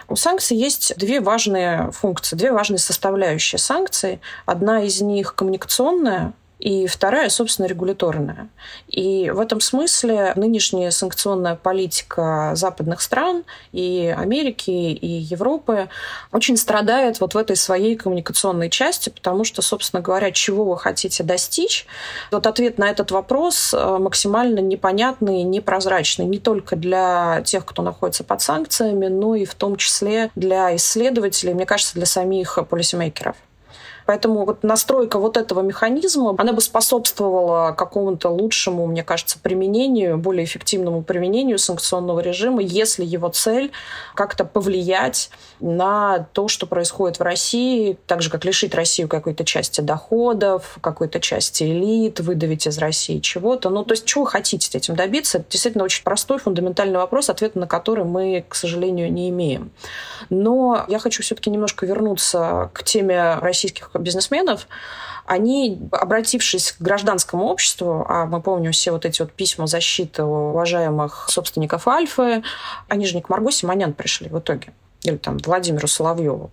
[0.08, 4.20] У санкций есть две важные функции, две важные составляющие санкций.
[4.46, 6.34] Одна из них коммуникационная,
[6.64, 8.48] и вторая, собственно, регуляторная.
[8.88, 13.44] И в этом смысле нынешняя санкционная политика западных стран
[13.74, 15.90] и Америки, и Европы
[16.32, 21.24] очень страдает вот в этой своей коммуникационной части, потому что, собственно говоря, чего вы хотите
[21.24, 21.86] достичь,
[22.32, 28.24] вот ответ на этот вопрос э, максимально непонятный непрозрачный не только для тех, кто находится
[28.24, 33.36] под санкциями, но и в том числе для исследователей, мне кажется, для самих полисимейкеров.
[34.06, 40.46] Поэтому вот настройка вот этого механизма, она бы способствовала какому-то лучшему, мне кажется, применению, более
[40.46, 43.72] эффективному применению санкционного режима, если его цель
[44.16, 45.30] как-то повлиять
[45.60, 51.20] на то, что происходит в России, так же, как лишить Россию какой-то части доходов, какой-то
[51.20, 53.70] части элит, выдавить из России чего-то.
[53.70, 55.40] Ну, то есть, чего вы хотите этим добиться?
[55.40, 59.72] Это действительно очень простой, фундаментальный вопрос, ответа на который мы, к сожалению, не имеем.
[60.30, 64.68] Но я хочу все-таки немножко вернуться к теме российских бизнесменов,
[65.26, 71.28] они, обратившись к гражданскому обществу, а мы помним все вот эти вот письма защиты уважаемых
[71.30, 72.44] собственников Альфы,
[72.90, 74.74] они же не к Марго Симонян пришли в итоге,
[75.04, 76.52] или там Владимиру Соловьеву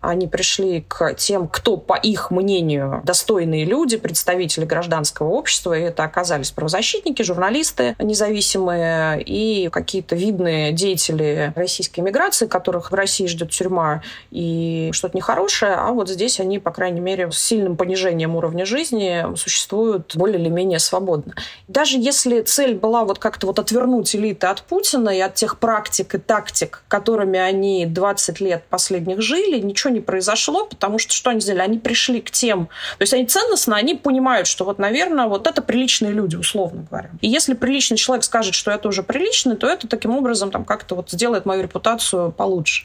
[0.00, 6.04] они пришли к тем, кто, по их мнению, достойные люди, представители гражданского общества, и это
[6.04, 14.02] оказались правозащитники, журналисты независимые и какие-то видные деятели российской миграции, которых в России ждет тюрьма
[14.30, 19.24] и что-то нехорошее, а вот здесь они, по крайней мере, с сильным понижением уровня жизни
[19.36, 21.34] существуют более или менее свободно.
[21.66, 26.14] Даже если цель была вот как-то вот отвернуть элиты от Путина и от тех практик
[26.14, 31.30] и тактик, которыми они 20 лет последних жили, ничего ничего не произошло, потому что что
[31.30, 31.62] они сделали?
[31.62, 32.66] Они пришли к тем...
[32.98, 37.10] То есть они ценностно, они понимают, что вот, наверное, вот это приличные люди, условно говоря.
[37.20, 40.94] И если приличный человек скажет, что это уже приличный, то это таким образом там как-то
[40.94, 42.84] вот сделает мою репутацию получше.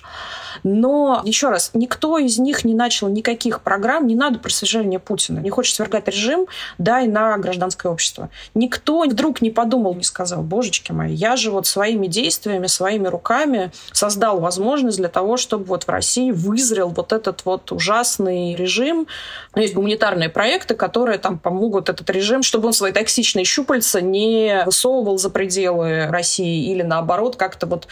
[0.64, 5.40] Но, еще раз, никто из них не начал никаких программ, не надо просвещения Путина.
[5.40, 6.48] Не хочет свергать режим,
[6.78, 8.30] дай на гражданское общество.
[8.54, 13.72] Никто вдруг не подумал, не сказал, божечки мои, я же вот своими действиями, своими руками
[13.92, 19.08] создал возможность для того, чтобы вот в России вызрел вот этот вот ужасный режим.
[19.56, 25.18] Есть гуманитарные проекты, которые там помогут этот режим, чтобы он свои токсичные щупальца не высовывал
[25.18, 27.88] за пределы России или наоборот как-то вот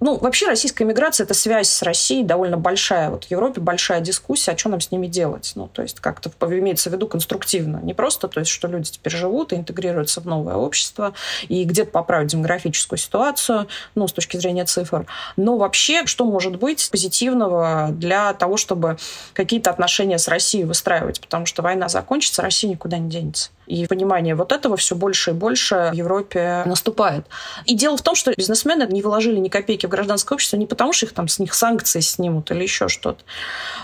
[0.00, 3.10] ну, вообще российская миграция— это связь с Россией довольно большая.
[3.10, 5.52] Вот в Европе большая дискуссия, а что нам с ними делать.
[5.54, 7.80] Ну, то есть как-то имеется в виду конструктивно.
[7.82, 11.14] Не просто, то есть, что люди теперь живут и интегрируются в новое общество,
[11.48, 15.06] и где-то поправить демографическую ситуацию, ну, с точки зрения цифр.
[15.36, 18.98] Но вообще, что может быть позитивного для того, чтобы
[19.32, 21.20] какие-то отношения с Россией выстраивать?
[21.20, 23.50] Потому что война закончится, Россия никуда не денется.
[23.68, 27.26] И понимание вот этого все больше и больше в Европе наступает.
[27.66, 30.94] И дело в том, что бизнесмены не вложили ни копейки в гражданское общество не потому,
[30.94, 33.22] что их там с них санкции снимут или еще что-то.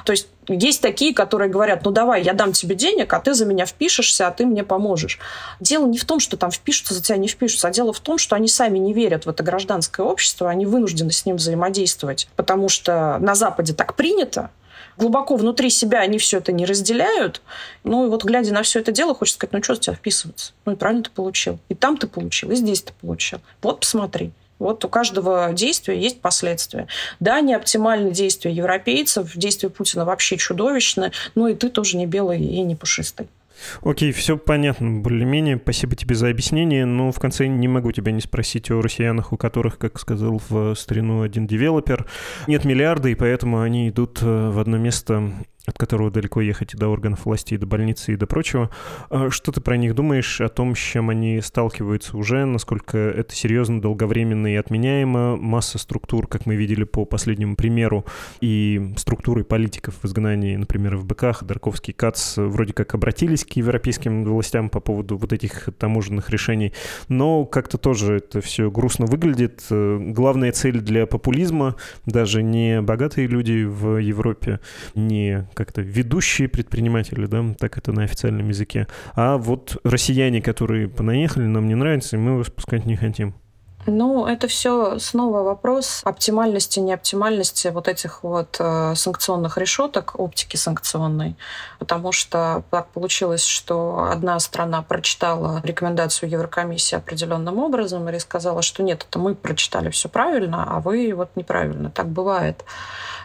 [0.07, 3.45] То есть есть такие, которые говорят, ну давай, я дам тебе денег, а ты за
[3.45, 5.19] меня впишешься, а ты мне поможешь.
[5.61, 8.19] Дело не в том, что там впишутся, за тебя не впишутся, а дело в том,
[8.19, 12.69] что они сами не верят в это гражданское общество, они вынуждены с ним взаимодействовать, потому
[12.69, 14.51] что на Западе так принято,
[14.97, 17.43] глубоко внутри себя они все это не разделяют.
[17.85, 20.53] Ну и вот глядя на все это дело, хочется сказать, ну что с тебя вписываться?
[20.65, 21.59] Ну и правильно ты получил.
[21.69, 23.41] И там ты получил, и здесь ты получил.
[23.63, 24.33] Вот посмотри.
[24.59, 26.87] Вот у каждого действия есть последствия.
[27.21, 32.41] Да, не оптимальные действия европейцев, действия Путина вообще чудовищны, но и ты тоже не белый
[32.41, 33.29] и не пушистый.
[33.83, 35.59] Окей, все понятно, более-менее.
[35.63, 36.85] Спасибо тебе за объяснение.
[36.85, 40.75] Но в конце не могу тебя не спросить о россиянах, у которых, как сказал в
[40.75, 42.07] старину один девелопер,
[42.47, 45.33] нет миллиарда, и поэтому они идут э, в одно место
[45.75, 48.71] от которого далеко ехать и до органов власти, и до больницы, и до прочего.
[49.11, 53.35] А что ты про них думаешь, о том, с чем они сталкиваются уже, насколько это
[53.35, 58.05] серьезно, долговременно и отменяемо, масса структур, как мы видели по последнему примеру,
[58.41, 64.25] и структуры политиков в изгнании, например, в БК, Ходорковский, КАЦ вроде как обратились к европейским
[64.25, 66.73] властям по поводу вот этих таможенных решений,
[67.09, 69.65] но как-то тоже это все грустно выглядит.
[69.71, 71.75] Главная цель для популизма
[72.07, 74.61] даже не богатые люди в Европе,
[74.95, 81.45] не как-то ведущие предприниматели, да, так это на официальном языке, а вот россияне, которые понаехали,
[81.45, 83.35] нам не нравится, и мы вас пускать не хотим.
[83.87, 91.37] Ну, это все снова вопрос оптимальности, неоптимальности вот этих вот э, санкционных решеток, оптики санкционной,
[91.79, 98.83] потому что так получилось, что одна страна прочитала рекомендацию Еврокомиссии определенным образом и сказала, что
[98.83, 101.91] нет, это мы прочитали все правильно, а вы вот неправильно.
[101.91, 102.65] Так бывает.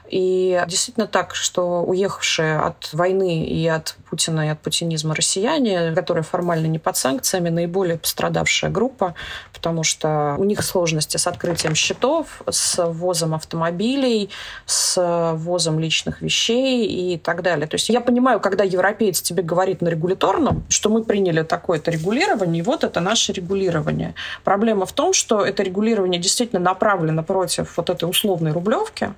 [0.09, 6.23] И действительно так, что уехавшие от войны и от Путина, и от путинизма россияне, которые
[6.23, 9.13] формально не под санкциями, наиболее пострадавшая группа,
[9.53, 14.29] потому что у них сложности с открытием счетов, с ввозом автомобилей,
[14.65, 14.99] с
[15.35, 17.67] ввозом личных вещей и так далее.
[17.67, 22.61] То есть я понимаю, когда европеец тебе говорит на регуляторном, что мы приняли такое-то регулирование,
[22.61, 24.15] и вот это наше регулирование.
[24.43, 29.13] Проблема в том, что это регулирование действительно направлено против вот этой условной рублевки,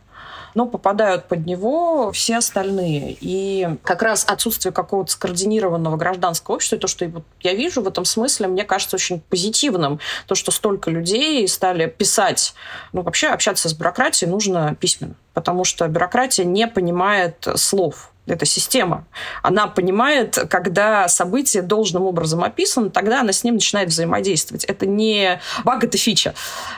[0.54, 3.18] но попадают под него все остальные.
[3.20, 7.10] И как раз отсутствие какого-то скоординированного гражданского общества, то, что
[7.42, 10.00] я вижу в этом смысле, мне кажется очень позитивным.
[10.28, 12.54] То, что столько людей стали писать,
[12.94, 19.06] ну, вообще общаться с бюрократией нужно письменно, потому что бюрократия не понимает слов эта система.
[19.42, 24.64] Она понимает, когда событие должным образом описано, тогда она с ним начинает взаимодействовать.
[24.66, 26.34] Это не баг, это фича.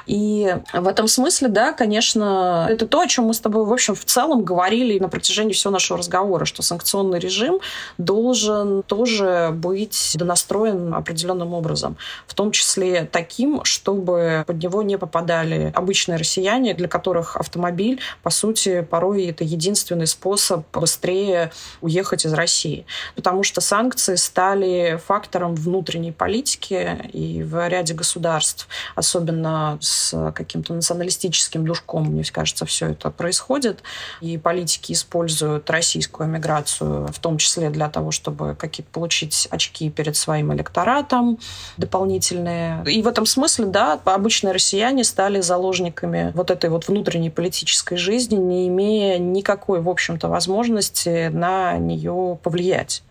[0.05, 3.93] И в этом смысле, да, конечно, это то, о чем мы с тобой, в общем,
[3.93, 7.59] в целом говорили на протяжении всего нашего разговора, что санкционный режим
[7.97, 15.71] должен тоже быть донастроен определенным образом, в том числе таким, чтобы под него не попадали
[15.75, 21.32] обычные россияне, для которых автомобиль, по сути, порой это единственный способ быстрее
[21.81, 22.86] уехать из России.
[23.15, 31.65] Потому что санкции стали фактором внутренней политики и в ряде государств, особенно с каким-то националистическим
[31.65, 33.84] душком, мне кажется, все это происходит.
[34.21, 40.15] И политики используют российскую эмиграцию, в том числе для того, чтобы какие-то получить очки перед
[40.15, 41.39] своим электоратом
[41.77, 42.84] дополнительные.
[42.86, 48.36] И в этом смысле, да, обычные россияне стали заложниками вот этой вот внутренней политической жизни,
[48.36, 53.03] не имея никакой, в общем-то, возможности на нее повлиять.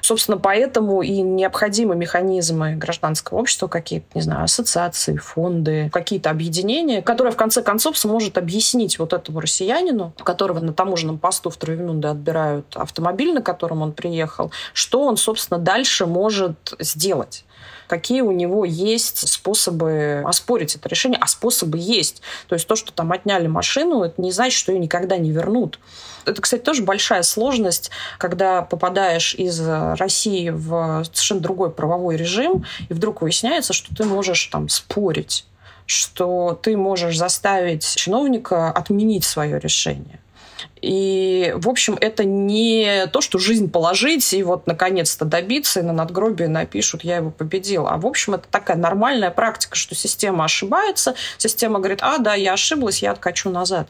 [0.00, 7.32] Собственно, поэтому и необходимы механизмы гражданского общества, какие-то, не знаю, ассоциации, фонды, какие-то объединения, которые,
[7.32, 12.76] в конце концов, сможет объяснить вот этому россиянину, которого на таможенном посту в Травимунде отбирают
[12.76, 17.44] автомобиль, на котором он приехал, что он, собственно, дальше может сделать
[17.86, 22.22] какие у него есть способы оспорить это решение, а способы есть.
[22.48, 25.78] То есть то, что там отняли машину, это не значит, что ее никогда не вернут.
[26.24, 32.92] Это, кстати, тоже большая сложность, когда попадаешь из России в совершенно другой правовой режим, и
[32.92, 35.44] вдруг выясняется, что ты можешь там спорить
[35.88, 40.18] что ты можешь заставить чиновника отменить свое решение.
[40.86, 45.92] И, в общем, это не то, что жизнь положить и вот наконец-то добиться, и на
[45.92, 47.88] надгробие напишут «я его победил».
[47.88, 52.52] А, в общем, это такая нормальная практика, что система ошибается, система говорит «а, да, я
[52.52, 53.88] ошиблась, я откачу назад».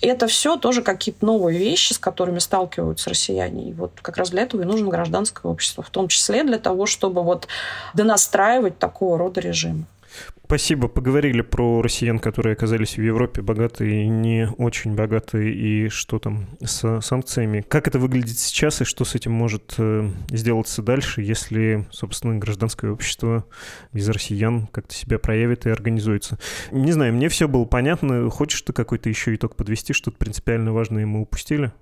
[0.00, 3.68] Это все тоже какие-то новые вещи, с которыми сталкиваются россияне.
[3.68, 6.86] И вот как раз для этого и нужно гражданское общество, в том числе для того,
[6.86, 7.46] чтобы вот
[7.92, 9.84] донастраивать такого рода режимы.
[10.48, 10.88] Спасибо.
[10.88, 17.02] Поговорили про россиян, которые оказались в Европе, богатые не очень богатые, и что там с
[17.02, 17.60] санкциями.
[17.68, 22.90] Как это выглядит сейчас, и что с этим может э, сделаться дальше, если, собственно, гражданское
[22.90, 23.44] общество
[23.92, 26.38] без россиян как-то себя проявит и организуется.
[26.70, 28.30] Не знаю, мне все было понятно.
[28.30, 31.72] Хочешь ты какой-то еще итог подвести, что-то принципиально важное мы упустили?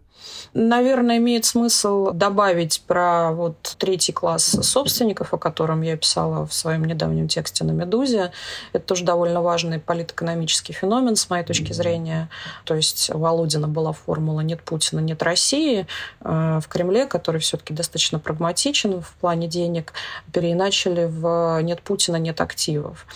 [0.54, 6.84] Наверное, имеет смысл добавить про вот третий класс собственников, о котором я писала в своем
[6.84, 8.32] недавнем тексте на «Медузе».
[8.72, 12.30] Это тоже довольно важный политэкономический феномен, с моей точки зрения.
[12.64, 15.86] То есть у Володина была формула «нет Путина, нет России».
[16.20, 19.92] Э, в Кремле, который все-таки достаточно прагматичен в плане денег,
[20.32, 23.06] переиначили в «нет Путина, нет активов».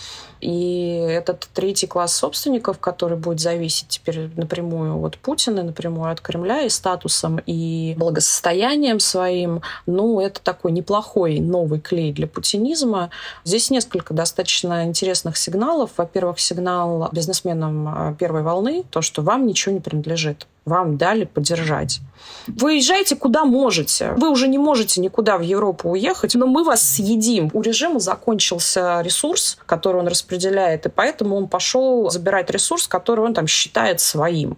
[0.41, 6.63] И этот третий класс собственников, который будет зависеть теперь напрямую от Путина, напрямую от Кремля
[6.63, 13.11] и статусом, и благосостоянием своим, ну, это такой неплохой новый клей для путинизма.
[13.43, 15.91] Здесь несколько достаточно интересных сигналов.
[15.97, 21.99] Во-первых, сигнал бизнесменам а, первой волны, то, что вам ничего не принадлежит вам дали поддержать.
[22.47, 24.13] Вы езжайте куда можете.
[24.17, 27.49] Вы уже не можете никуда в Европу уехать, но мы вас съедим.
[27.53, 33.33] У режима закончился ресурс, который он распределяет, и поэтому он пошел забирать ресурс, который он
[33.33, 34.57] там считает своим.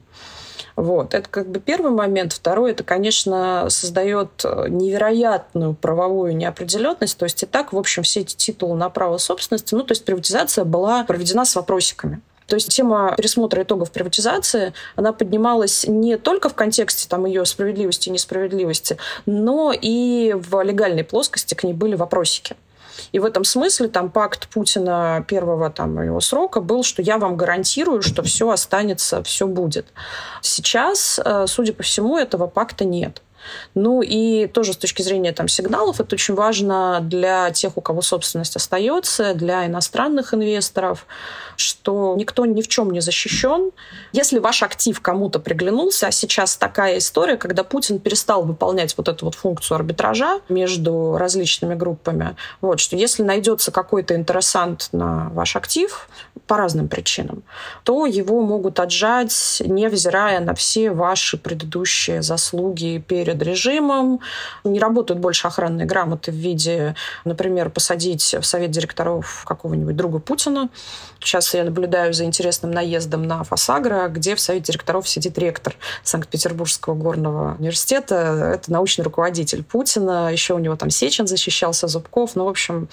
[0.76, 1.14] Вот.
[1.14, 2.34] Это как бы первый момент.
[2.34, 7.18] Второй, это, конечно, создает невероятную правовую неопределенность.
[7.18, 10.04] То есть и так, в общем, все эти титулы на право собственности, ну, то есть
[10.04, 12.22] приватизация была проведена с вопросиками.
[12.47, 18.09] То есть тема пересмотра итогов приватизации, она поднималась не только в контексте там, ее справедливости
[18.09, 22.55] и несправедливости, но и в легальной плоскости к ней были вопросики.
[23.11, 27.37] И в этом смысле там пакт Путина первого там его срока был, что я вам
[27.37, 29.87] гарантирую, что все останется, все будет.
[30.41, 33.21] Сейчас, э, судя по всему, этого пакта нет.
[33.75, 38.01] Ну и тоже с точки зрения там, сигналов это очень важно для тех, у кого
[38.01, 41.05] собственность остается, для иностранных инвесторов,
[41.55, 43.71] что никто ни в чем не защищен.
[44.11, 49.25] Если ваш актив кому-то приглянулся, а сейчас такая история, когда Путин перестал выполнять вот эту
[49.25, 56.09] вот функцию арбитража между различными группами, вот, что если найдется какой-то интересант на ваш актив
[56.47, 57.43] по разным причинам,
[57.83, 64.19] то его могут отжать, невзирая на все ваши предыдущие заслуги перед режимом.
[64.63, 70.69] Не работают больше охранные грамоты в виде, например, посадить в совет директоров какого-нибудь друга Путина.
[71.19, 76.95] Сейчас я наблюдаю за интересным наездом на Фасагра, где в совете директоров сидит ректор Санкт-Петербургского
[76.95, 78.55] горного университета.
[78.55, 80.31] Это научный руководитель Путина.
[80.31, 82.36] Еще у него там Сечин защищался, Зубков.
[82.36, 82.89] Ну, в общем,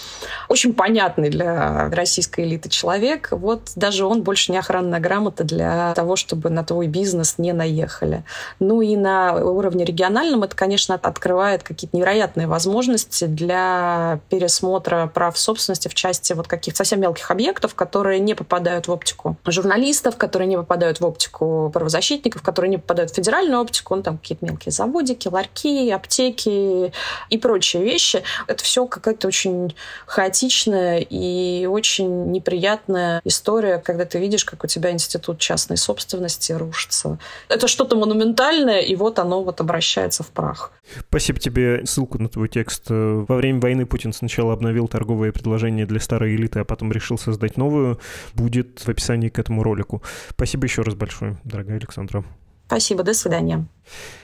[0.48, 3.28] очень понятный для российской элиты человек.
[3.32, 8.24] Вот даже он больше не охранная грамота для того, чтобы на твой бизнес не наехали.
[8.58, 9.84] Ну и на уровне
[10.30, 16.78] региональном это, конечно, открывает какие-то невероятные возможности для пересмотра прав собственности в части вот каких-то
[16.78, 22.42] совсем мелких объектов, которые не попадают в оптику журналистов, которые не попадают в оптику правозащитников,
[22.42, 26.92] которые не попадают в федеральную оптику, ну, там какие-то мелкие заводики, ларьки, аптеки
[27.30, 28.22] и прочие вещи.
[28.46, 29.74] Это все какая-то очень
[30.06, 37.18] хаотичная и очень неприятная история, когда ты видишь, как у тебя институт частной собственности рушится.
[37.48, 40.72] Это что-то монументальное, и вот оно вот обращается в прах.
[41.08, 41.84] Спасибо тебе.
[41.84, 42.86] Ссылку на твой текст.
[42.88, 47.56] Во время войны Путин сначала обновил торговые предложения для старой элиты, а потом решил создать
[47.56, 47.98] новую.
[48.34, 50.02] Будет в описании к этому ролику.
[50.30, 52.24] Спасибо еще раз большое, дорогая Александра.
[52.66, 53.66] Спасибо, до свидания.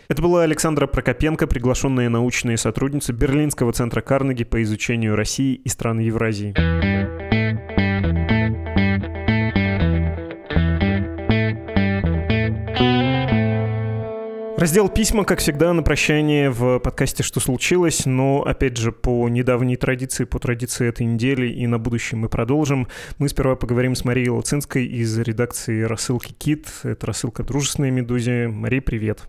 [0.07, 5.99] Это была Александра Прокопенко, приглашенная научная сотрудница Берлинского центра Карнеги по изучению России и стран
[5.99, 7.16] Евразии.
[14.59, 19.77] Раздел письма, как всегда, на прощание в подкасте «Что случилось?», но, опять же, по недавней
[19.77, 22.89] традиции, по традиции этой недели и на будущем мы продолжим.
[23.19, 26.69] Мы сперва поговорим с Марией Луцинской из редакции рассылки «Кит».
[26.85, 28.49] Это рассылка «Дружественной медузе».
[28.49, 29.29] Мария, привет.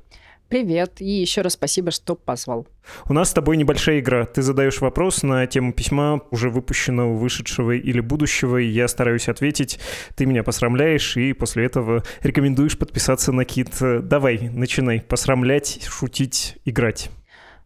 [0.50, 2.66] Привет, и еще раз спасибо, что позвал.
[3.10, 4.26] У нас с тобой небольшая игра.
[4.26, 9.78] Ты задаешь вопрос на тему письма, уже выпущенного, вышедшего или будущего, и я стараюсь ответить.
[10.16, 13.72] Ты меня посрамляешь, и после этого рекомендуешь подписаться на кит.
[13.82, 15.02] Давай, начинай.
[15.02, 17.10] Посрамлять, шутить, играть.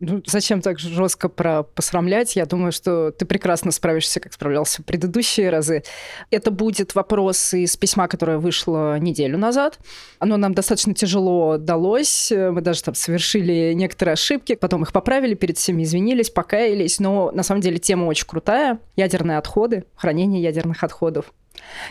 [0.03, 2.35] Ну, зачем так жестко про посрамлять?
[2.35, 5.83] Я думаю, что ты прекрасно справишься, как справлялся в предыдущие разы.
[6.31, 9.77] Это будет вопрос из письма, которое вышло неделю назад.
[10.17, 12.31] Оно нам достаточно тяжело далось.
[12.31, 16.99] Мы даже там совершили некоторые ошибки, потом их поправили, перед всеми извинились, покаялись.
[16.99, 18.79] Но на самом деле тема очень крутая.
[18.95, 21.31] Ядерные отходы, хранение ядерных отходов.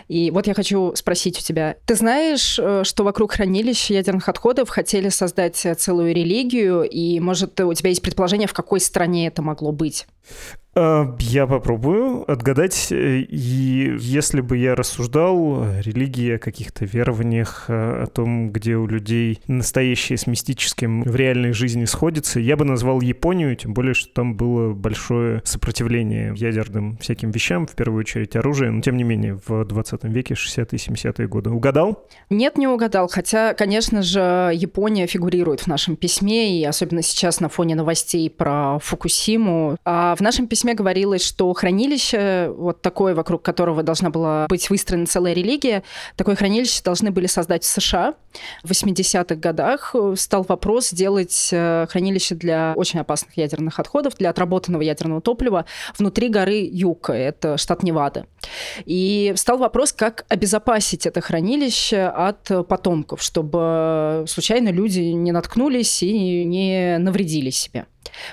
[0.09, 4.69] И вот я хочу спросить у тебя, ты знаешь, э, что вокруг хранилища ядерных отходов
[4.69, 9.73] хотели создать целую религию, и, может, у тебя есть предположение, в какой стране это могло
[9.73, 10.07] быть?
[10.73, 12.89] А, я попробую отгадать.
[12.91, 19.41] И если бы я рассуждал о религии, о каких-то верованиях, о том, где у людей
[19.49, 24.37] настоящее с мистическим в реальной жизни сходится, я бы назвал Японию, тем более, что там
[24.37, 29.65] было большое сопротивление ядерным всяким вещам, в первую очередь оружие, но тем не менее в
[29.65, 31.51] 20 веке, 60-е, 70-е годы.
[31.51, 32.07] Угадал?
[32.31, 33.09] Нет, не угадал.
[33.09, 38.79] Хотя, конечно же, Япония фигурирует в нашем письме, и особенно сейчас на фоне новостей про
[38.79, 39.77] Фукусиму.
[39.85, 45.07] А в нашем письме говорилось, что хранилище, вот такое, вокруг которого должна была быть выстроена
[45.07, 45.83] целая религия,
[46.17, 48.15] такое хранилище должны были создать в США.
[48.63, 54.83] В 80-х годах стал вопрос сделать э, хранилище для очень опасных ядерных отходов, для отработанного
[54.83, 55.67] ядерного топлива
[55.99, 58.27] внутри горы Юка, это штат Невада.
[58.85, 66.45] И стал вопрос, как обезопасить это хранилище от потомков, чтобы случайно люди не наткнулись и
[66.45, 67.87] не навредили себе.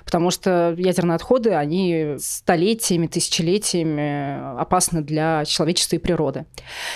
[0.05, 6.45] Потому что ядерные отходы, они столетиями, тысячелетиями опасны для человечества и природы.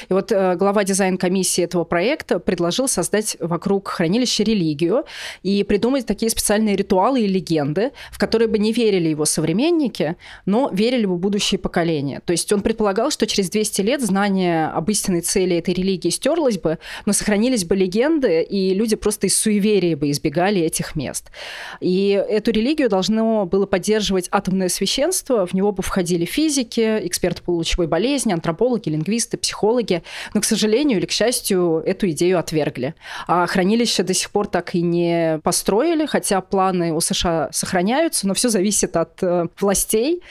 [0.10, 5.06] И вот э, глава дизайн-комиссии этого проекта предложил создать вокруг хранилища религию
[5.44, 10.16] и придумать такие специальные ритуалы и легенды, в которые бы не верили его современники,
[10.46, 12.22] но верили бы будущие поколения.
[12.26, 16.58] То есть он предполагал, что через 200 лет знание об истинной цели этой религии стерлось
[16.58, 21.32] бы, но сохранились бы легенды, и люди просто из суеверия бы избегали этих мест.
[21.80, 25.46] И эту религию религию должно было поддерживать атомное священство.
[25.46, 30.04] В него бы входили физики, эксперты по лучевой болезни, антропологи, лингвисты, психологи.
[30.34, 32.96] Но, к сожалению или к счастью, эту идею отвергли.
[33.28, 38.34] А хранилище до сих пор так и не построили, хотя планы у США сохраняются, но
[38.34, 40.22] все зависит от э, властей,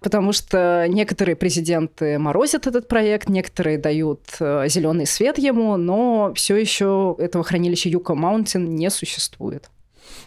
[0.00, 6.56] потому что некоторые президенты морозят этот проект, некоторые дают э, зеленый свет ему, но все
[6.56, 9.68] еще этого хранилища Юка Маунтин не существует.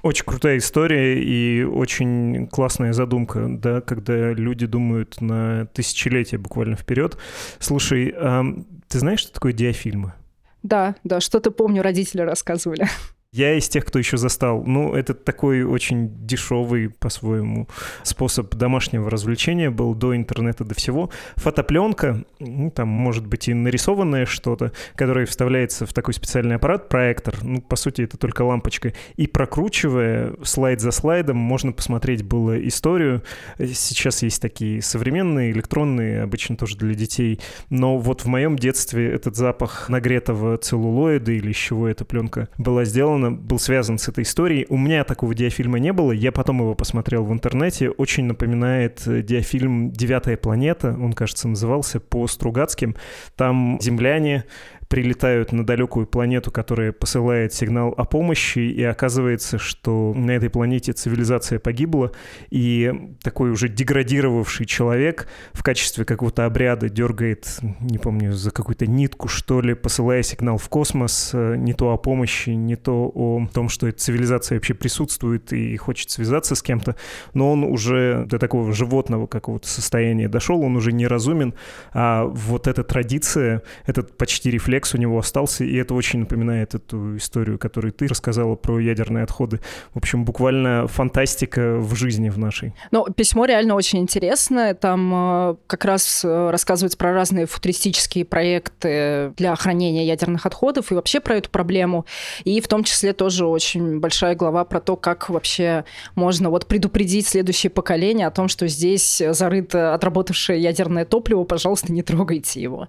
[0.04, 7.18] Очень крутая история и очень классная задумка, да, когда люди думают на тысячелетия буквально вперед.
[7.60, 8.44] Слушай, а
[8.90, 10.14] ты знаешь, что такое диафильмы?
[10.62, 12.86] Да, да, что-то помню, родители рассказывали.
[13.34, 14.64] Я из тех, кто еще застал.
[14.64, 17.68] Ну, это такой очень дешевый, по-своему,
[18.04, 21.10] способ домашнего развлечения был до интернета, до всего.
[21.38, 27.36] Фотопленка, ну, там, может быть, и нарисованное что-то, которое вставляется в такой специальный аппарат, проектор,
[27.42, 33.24] ну, по сути, это только лампочка, и прокручивая слайд за слайдом, можно посмотреть было историю.
[33.58, 37.40] Сейчас есть такие современные, электронные, обычно тоже для детей,
[37.72, 42.86] но вот в моем детстве этот запах нагретого целлулоида или из чего эта пленка была
[42.86, 44.66] сделана, безусловно, был связан с этой историей.
[44.70, 47.90] У меня такого диафильма не было, я потом его посмотрел в интернете.
[47.90, 52.96] Очень напоминает э, диафильм «Девятая планета», он, кажется, назывался, по Стругацким.
[53.36, 54.46] Там земляне
[54.94, 60.94] прилетают на далекую планету, которая посылает сигнал о помощи, и оказывается, что на этой планете
[60.94, 62.12] цивилизация погибла,
[62.52, 69.28] и такой уже деградировавший человек в качестве какого-то обряда дергает, не помню, за какую-то нитку,
[69.28, 73.70] что ли, посылая сигнал в космос, э, не то о помощи, не то о том,
[73.70, 76.96] что эта цивилизация вообще присутствует и хочет связаться с кем-то,
[77.34, 81.56] но он уже до такого животного какого-то состояния дошел, он уже неразумен,
[81.94, 86.76] а вот эта традиция, этот почти рефлекс рефлекс у него остался, и это очень напоминает
[86.76, 89.60] эту историю, которую ты рассказала про ядерные отходы.
[89.94, 92.74] В общем, буквально фантастика в жизни в нашей.
[92.92, 94.74] Ну, письмо реально очень интересное.
[94.74, 100.96] Там э, как раз э, рассказывается про разные футуристические проекты для хранения ядерных отходов и
[100.96, 102.06] вообще про эту проблему.
[102.44, 107.28] И в том числе тоже очень большая глава про то, как вообще можно вот предупредить
[107.28, 112.88] следующее поколение о том, что здесь зарыто отработавшее ядерное топливо, пожалуйста, не трогайте его.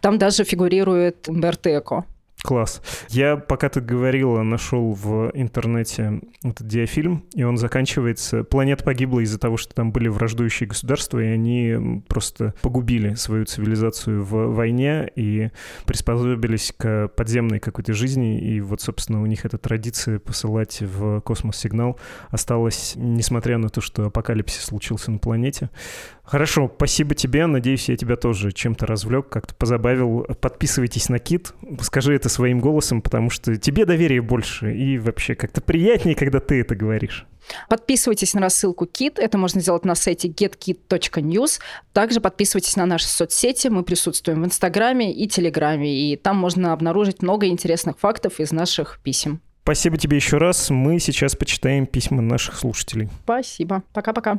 [0.00, 2.04] Там даже фигурирует Эко.
[2.42, 2.82] Класс.
[3.08, 8.42] Я, пока ты говорила, нашел в интернете этот диафильм, и он заканчивается.
[8.42, 14.24] Планета погибла из-за того, что там были враждующие государства, и они просто погубили свою цивилизацию
[14.24, 15.50] в войне и
[15.86, 18.40] приспособились к подземной какой-то жизни.
[18.40, 21.98] И вот, собственно, у них эта традиция посылать в космос сигнал
[22.30, 25.70] осталась, несмотря на то, что апокалипсис случился на планете.
[26.32, 27.44] Хорошо, спасибо тебе.
[27.44, 30.26] Надеюсь, я тебя тоже чем-то развлек, как-то позабавил.
[30.40, 31.52] Подписывайтесь на Кит,
[31.82, 36.62] скажи это своим голосом, потому что тебе доверие больше и вообще как-то приятнее, когда ты
[36.62, 37.26] это говоришь.
[37.68, 39.20] Подписывайтесь на рассылку Kit.
[39.20, 41.60] Это можно сделать на сайте getkit.news.
[41.92, 43.68] Также подписывайтесь на наши соцсети.
[43.68, 45.94] Мы присутствуем в Инстаграме и Телеграме.
[45.94, 49.42] И там можно обнаружить много интересных фактов из наших писем.
[49.64, 50.70] Спасибо тебе еще раз.
[50.70, 53.10] Мы сейчас почитаем письма наших слушателей.
[53.24, 53.82] Спасибо.
[53.92, 54.38] Пока-пока.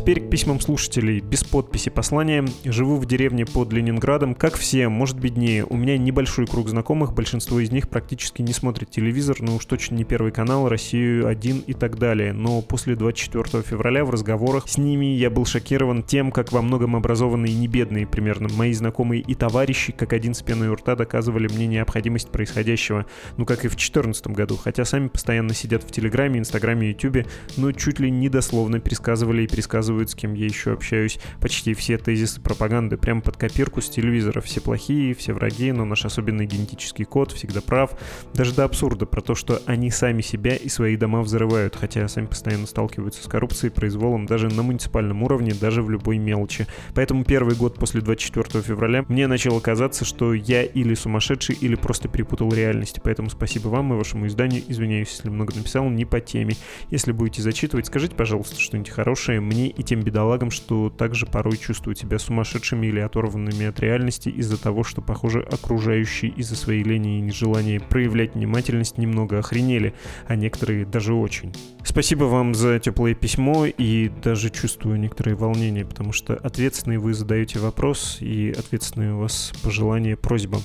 [0.00, 1.20] Теперь к письмам слушателей.
[1.20, 2.46] Без подписи послания.
[2.64, 4.34] Живу в деревне под Ленинградом.
[4.34, 5.66] Как все, может беднее.
[5.66, 7.12] У меня небольшой круг знакомых.
[7.12, 11.64] Большинство из них практически не смотрит телевизор, но уж точно не Первый канал, Россию 1
[11.66, 12.32] и так далее.
[12.32, 16.96] Но после 24 февраля в разговорах с ними я был шокирован тем, как во многом
[16.96, 21.46] образованные не бедные примерно мои знакомые и товарищи, как один с пеной у рта, доказывали
[21.46, 23.04] мне необходимость происходящего.
[23.36, 24.56] Ну, как и в 2014 году.
[24.56, 27.26] Хотя сами постоянно сидят в Телеграме, Инстаграме, Ютубе,
[27.58, 31.74] но чуть ли не дословно пересказывали и пересказывали рассказывают, с кем я еще общаюсь, почти
[31.74, 34.40] все тезисы пропаганды прямо под копирку с телевизора.
[34.40, 37.90] Все плохие, все враги, но наш особенный генетический код всегда прав.
[38.34, 42.26] Даже до абсурда про то, что они сами себя и свои дома взрывают, хотя сами
[42.26, 46.66] постоянно сталкиваются с коррупцией, произволом даже на муниципальном уровне, даже в любой мелочи.
[46.94, 52.08] Поэтому первый год после 24 февраля мне начало казаться, что я или сумасшедший, или просто
[52.08, 53.00] перепутал реальность.
[53.02, 54.62] Поэтому спасибо вам и вашему изданию.
[54.68, 56.54] Извиняюсь, если много написал, не по теме.
[56.90, 61.98] Если будете зачитывать, скажите, пожалуйста, что-нибудь хорошее мне и тем бедолагам, что также порой чувствуют
[61.98, 67.22] себя сумасшедшими или оторванными от реальности из-за того, что, похоже, окружающие из-за своей лени и
[67.22, 69.94] нежелания проявлять внимательность немного охренели,
[70.26, 71.54] а некоторые даже очень.
[71.82, 77.58] Спасибо вам за теплое письмо и даже чувствую некоторые волнения, потому что ответственный вы задаете
[77.58, 80.60] вопрос и ответственные у вас пожелания, просьба.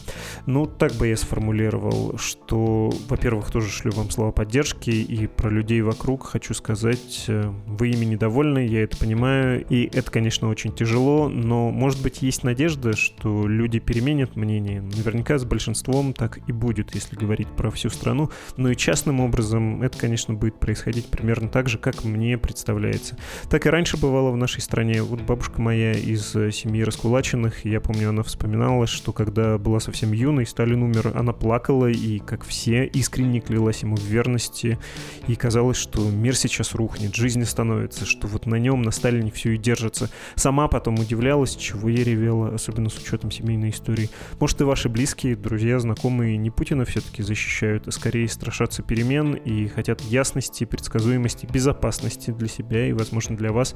[0.45, 5.81] Ну, так бы я сформулировал, что, во-первых, тоже шлю вам слова поддержки и про людей
[5.81, 11.29] вокруг хочу сказать, э, вы ими недовольны, я это понимаю, и это, конечно, очень тяжело,
[11.29, 14.81] но, может быть, есть надежда, что люди переменят мнение.
[14.81, 19.83] Наверняка с большинством так и будет, если говорить про всю страну, но и частным образом
[19.83, 23.15] это, конечно, будет происходить примерно так же, как мне представляется.
[23.47, 25.03] Так и раньше бывало в нашей стране.
[25.03, 30.13] Вот бабушка моя из э, семьи раскулаченных, я помню, она вспоминала, что когда была совсем
[30.13, 34.79] юной, Сталин умер, она плакала и, как все, искренне клялась ему в верности,
[35.27, 39.51] и казалось, что мир сейчас рухнет, жизнь остановится, что вот на нем, на Сталине все
[39.51, 40.09] и держится.
[40.35, 44.09] Сама потом удивлялась, чего я ревела, особенно с учетом семейной истории.
[44.39, 49.67] Может, и ваши близкие, друзья, знакомые не Путина все-таки защищают, а скорее страшатся перемен и
[49.67, 53.75] хотят ясности, предсказуемости, безопасности для себя и, возможно, для вас.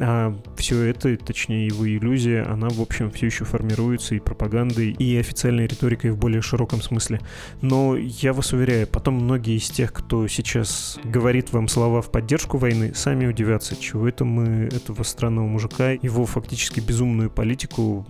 [0.00, 5.16] А все это, точнее, его иллюзия, она, в общем, все еще формируется и пропагандой, и
[5.16, 7.20] официальной риторикой в более широком смысле.
[7.62, 12.58] Но я вас уверяю, потом многие из тех, кто сейчас говорит вам слова в поддержку
[12.58, 18.06] войны, сами удивятся, чего это мы этого странного мужика, его фактически безумную политику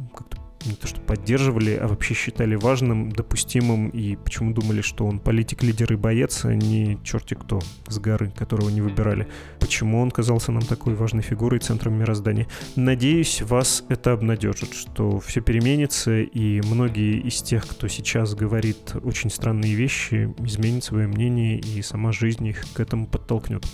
[0.66, 5.62] не то что поддерживали, а вообще считали важным, допустимым, и почему думали, что он политик,
[5.62, 9.28] лидер и боец, а не черти кто с горы, которого не выбирали.
[9.60, 12.46] Почему он казался нам такой важной фигурой, центром мироздания.
[12.76, 19.30] Надеюсь, вас это обнадежит, что все переменится, и многие из тех, кто сейчас говорит очень
[19.30, 23.64] странные вещи, изменят свое мнение, и сама жизнь их к этому подтолкнет.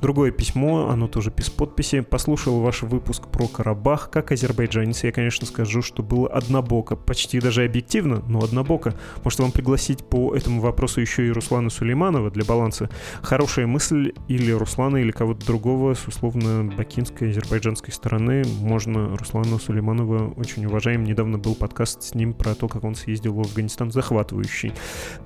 [0.00, 2.00] Другое письмо, оно тоже без подписи.
[2.00, 4.10] Послушал ваш выпуск про Карабах.
[4.10, 8.94] Как азербайджанец, я, конечно, скажу, что было однобоко, почти даже объективно, но однобоко.
[9.22, 12.90] Может вам пригласить по этому вопросу еще и Руслана Сулейманова для баланса?
[13.22, 18.42] Хорошая мысль или Руслана, или кого-то другого с условно бакинской, азербайджанской стороны.
[18.60, 21.04] Можно Руслана Сулейманова очень уважаем.
[21.04, 24.72] Недавно был подкаст с ним про то, как он съездил в Афганистан, захватывающий.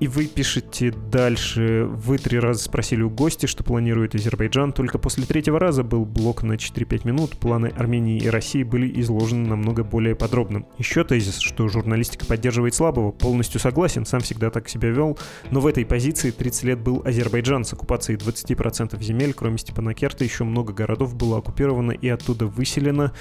[0.01, 1.85] И вы пишете дальше.
[1.89, 4.73] Вы три раза спросили у гостя, что планирует Азербайджан.
[4.73, 7.39] Только после третьего раза был блок на 4-5 минут.
[7.39, 10.65] Планы Армении и России были изложены намного более подробно.
[10.79, 15.16] Еще еще тезис, что журналистика поддерживает слабого, полностью согласен, сам всегда так себя вел,
[15.53, 20.42] но в этой позиции 30 лет был Азербайджан с оккупацией 20% земель, кроме Степанакерта еще
[20.42, 23.12] много городов было оккупировано и оттуда выселено.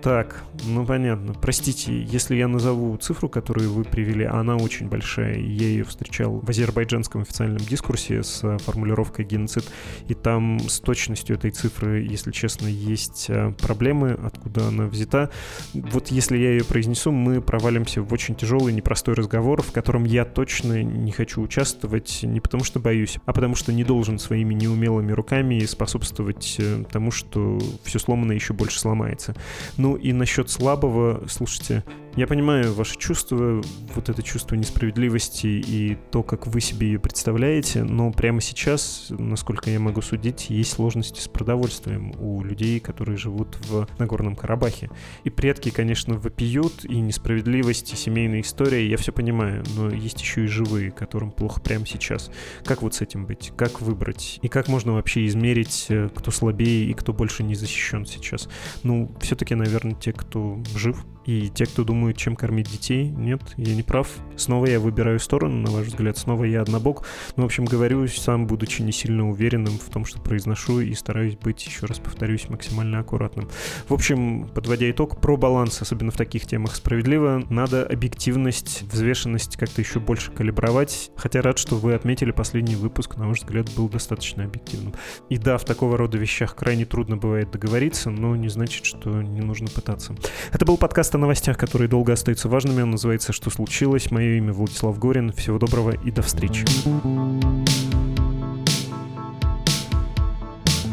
[0.00, 1.34] Так, ну понятно.
[1.34, 6.48] Простите, если я назову цифру, которую вы привели, она очень большая, я ее встречал в
[6.48, 9.64] азербайджанском официальном дискурсе с формулировкой геноцид,
[10.08, 15.30] и там с точностью этой цифры, если честно, есть э, проблемы, откуда она взята.
[15.74, 20.24] Вот если я ее произнесу, мы провалимся в очень тяжелый, непростой разговор, в котором я
[20.24, 25.12] точно не хочу участвовать не потому что боюсь, а потому что не должен своими неумелыми
[25.12, 29.34] руками способствовать э, тому, что все сломано еще больше сломается.
[29.76, 31.84] Ну и насчет слабого, слушайте,
[32.16, 33.62] я понимаю ваше чувство,
[33.94, 39.68] вот это чувство несправедливости и то, как вы себе ее представляете, но прямо сейчас, насколько
[39.70, 44.90] я могу судить, есть сложности с продовольствием у людей, которые живут в Нагорном Карабахе.
[45.24, 50.44] И предки, конечно, вопиют, и несправедливость, и семейная история, я все понимаю, но есть еще
[50.44, 52.30] и живые, которым плохо прямо сейчас.
[52.64, 53.52] Как вот с этим быть?
[53.56, 54.38] Как выбрать?
[54.40, 58.48] И как можно вообще измерить, э, кто слабее и кто больше не защищен сейчас?
[58.84, 63.74] Ну, все-таки, наверное, те, кто жив, и те, кто думают, чем кормить детей, нет, я
[63.74, 64.08] не прав.
[64.36, 67.04] Снова я выбираю сторону, на ваш взгляд, снова я однобок.
[67.34, 71.36] Ну, в общем, говорю, сам будучи не сильно уверенным в том, что произношу, и стараюсь
[71.36, 73.48] быть, еще раз повторюсь, максимально аккуратным.
[73.88, 77.42] В общем, подводя итог, про баланс, особенно в таких темах, справедливо.
[77.50, 81.10] Надо объективность, взвешенность как-то еще больше калибровать.
[81.16, 84.94] Хотя рад, что вы отметили последний выпуск, на ваш взгляд, был достаточно объективным.
[85.28, 89.40] И да, в такого рода вещах крайне трудно бывает договориться, но не значит, что не
[89.40, 90.14] нужно пытаться.
[90.52, 92.82] Это был подкаст подкаста о новостях, которые долго остаются важными.
[92.82, 94.10] Он называется «Что случилось?».
[94.10, 95.32] Мое имя Владислав Горин.
[95.32, 96.64] Всего доброго и до встречи.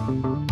[0.06, 0.43] thank you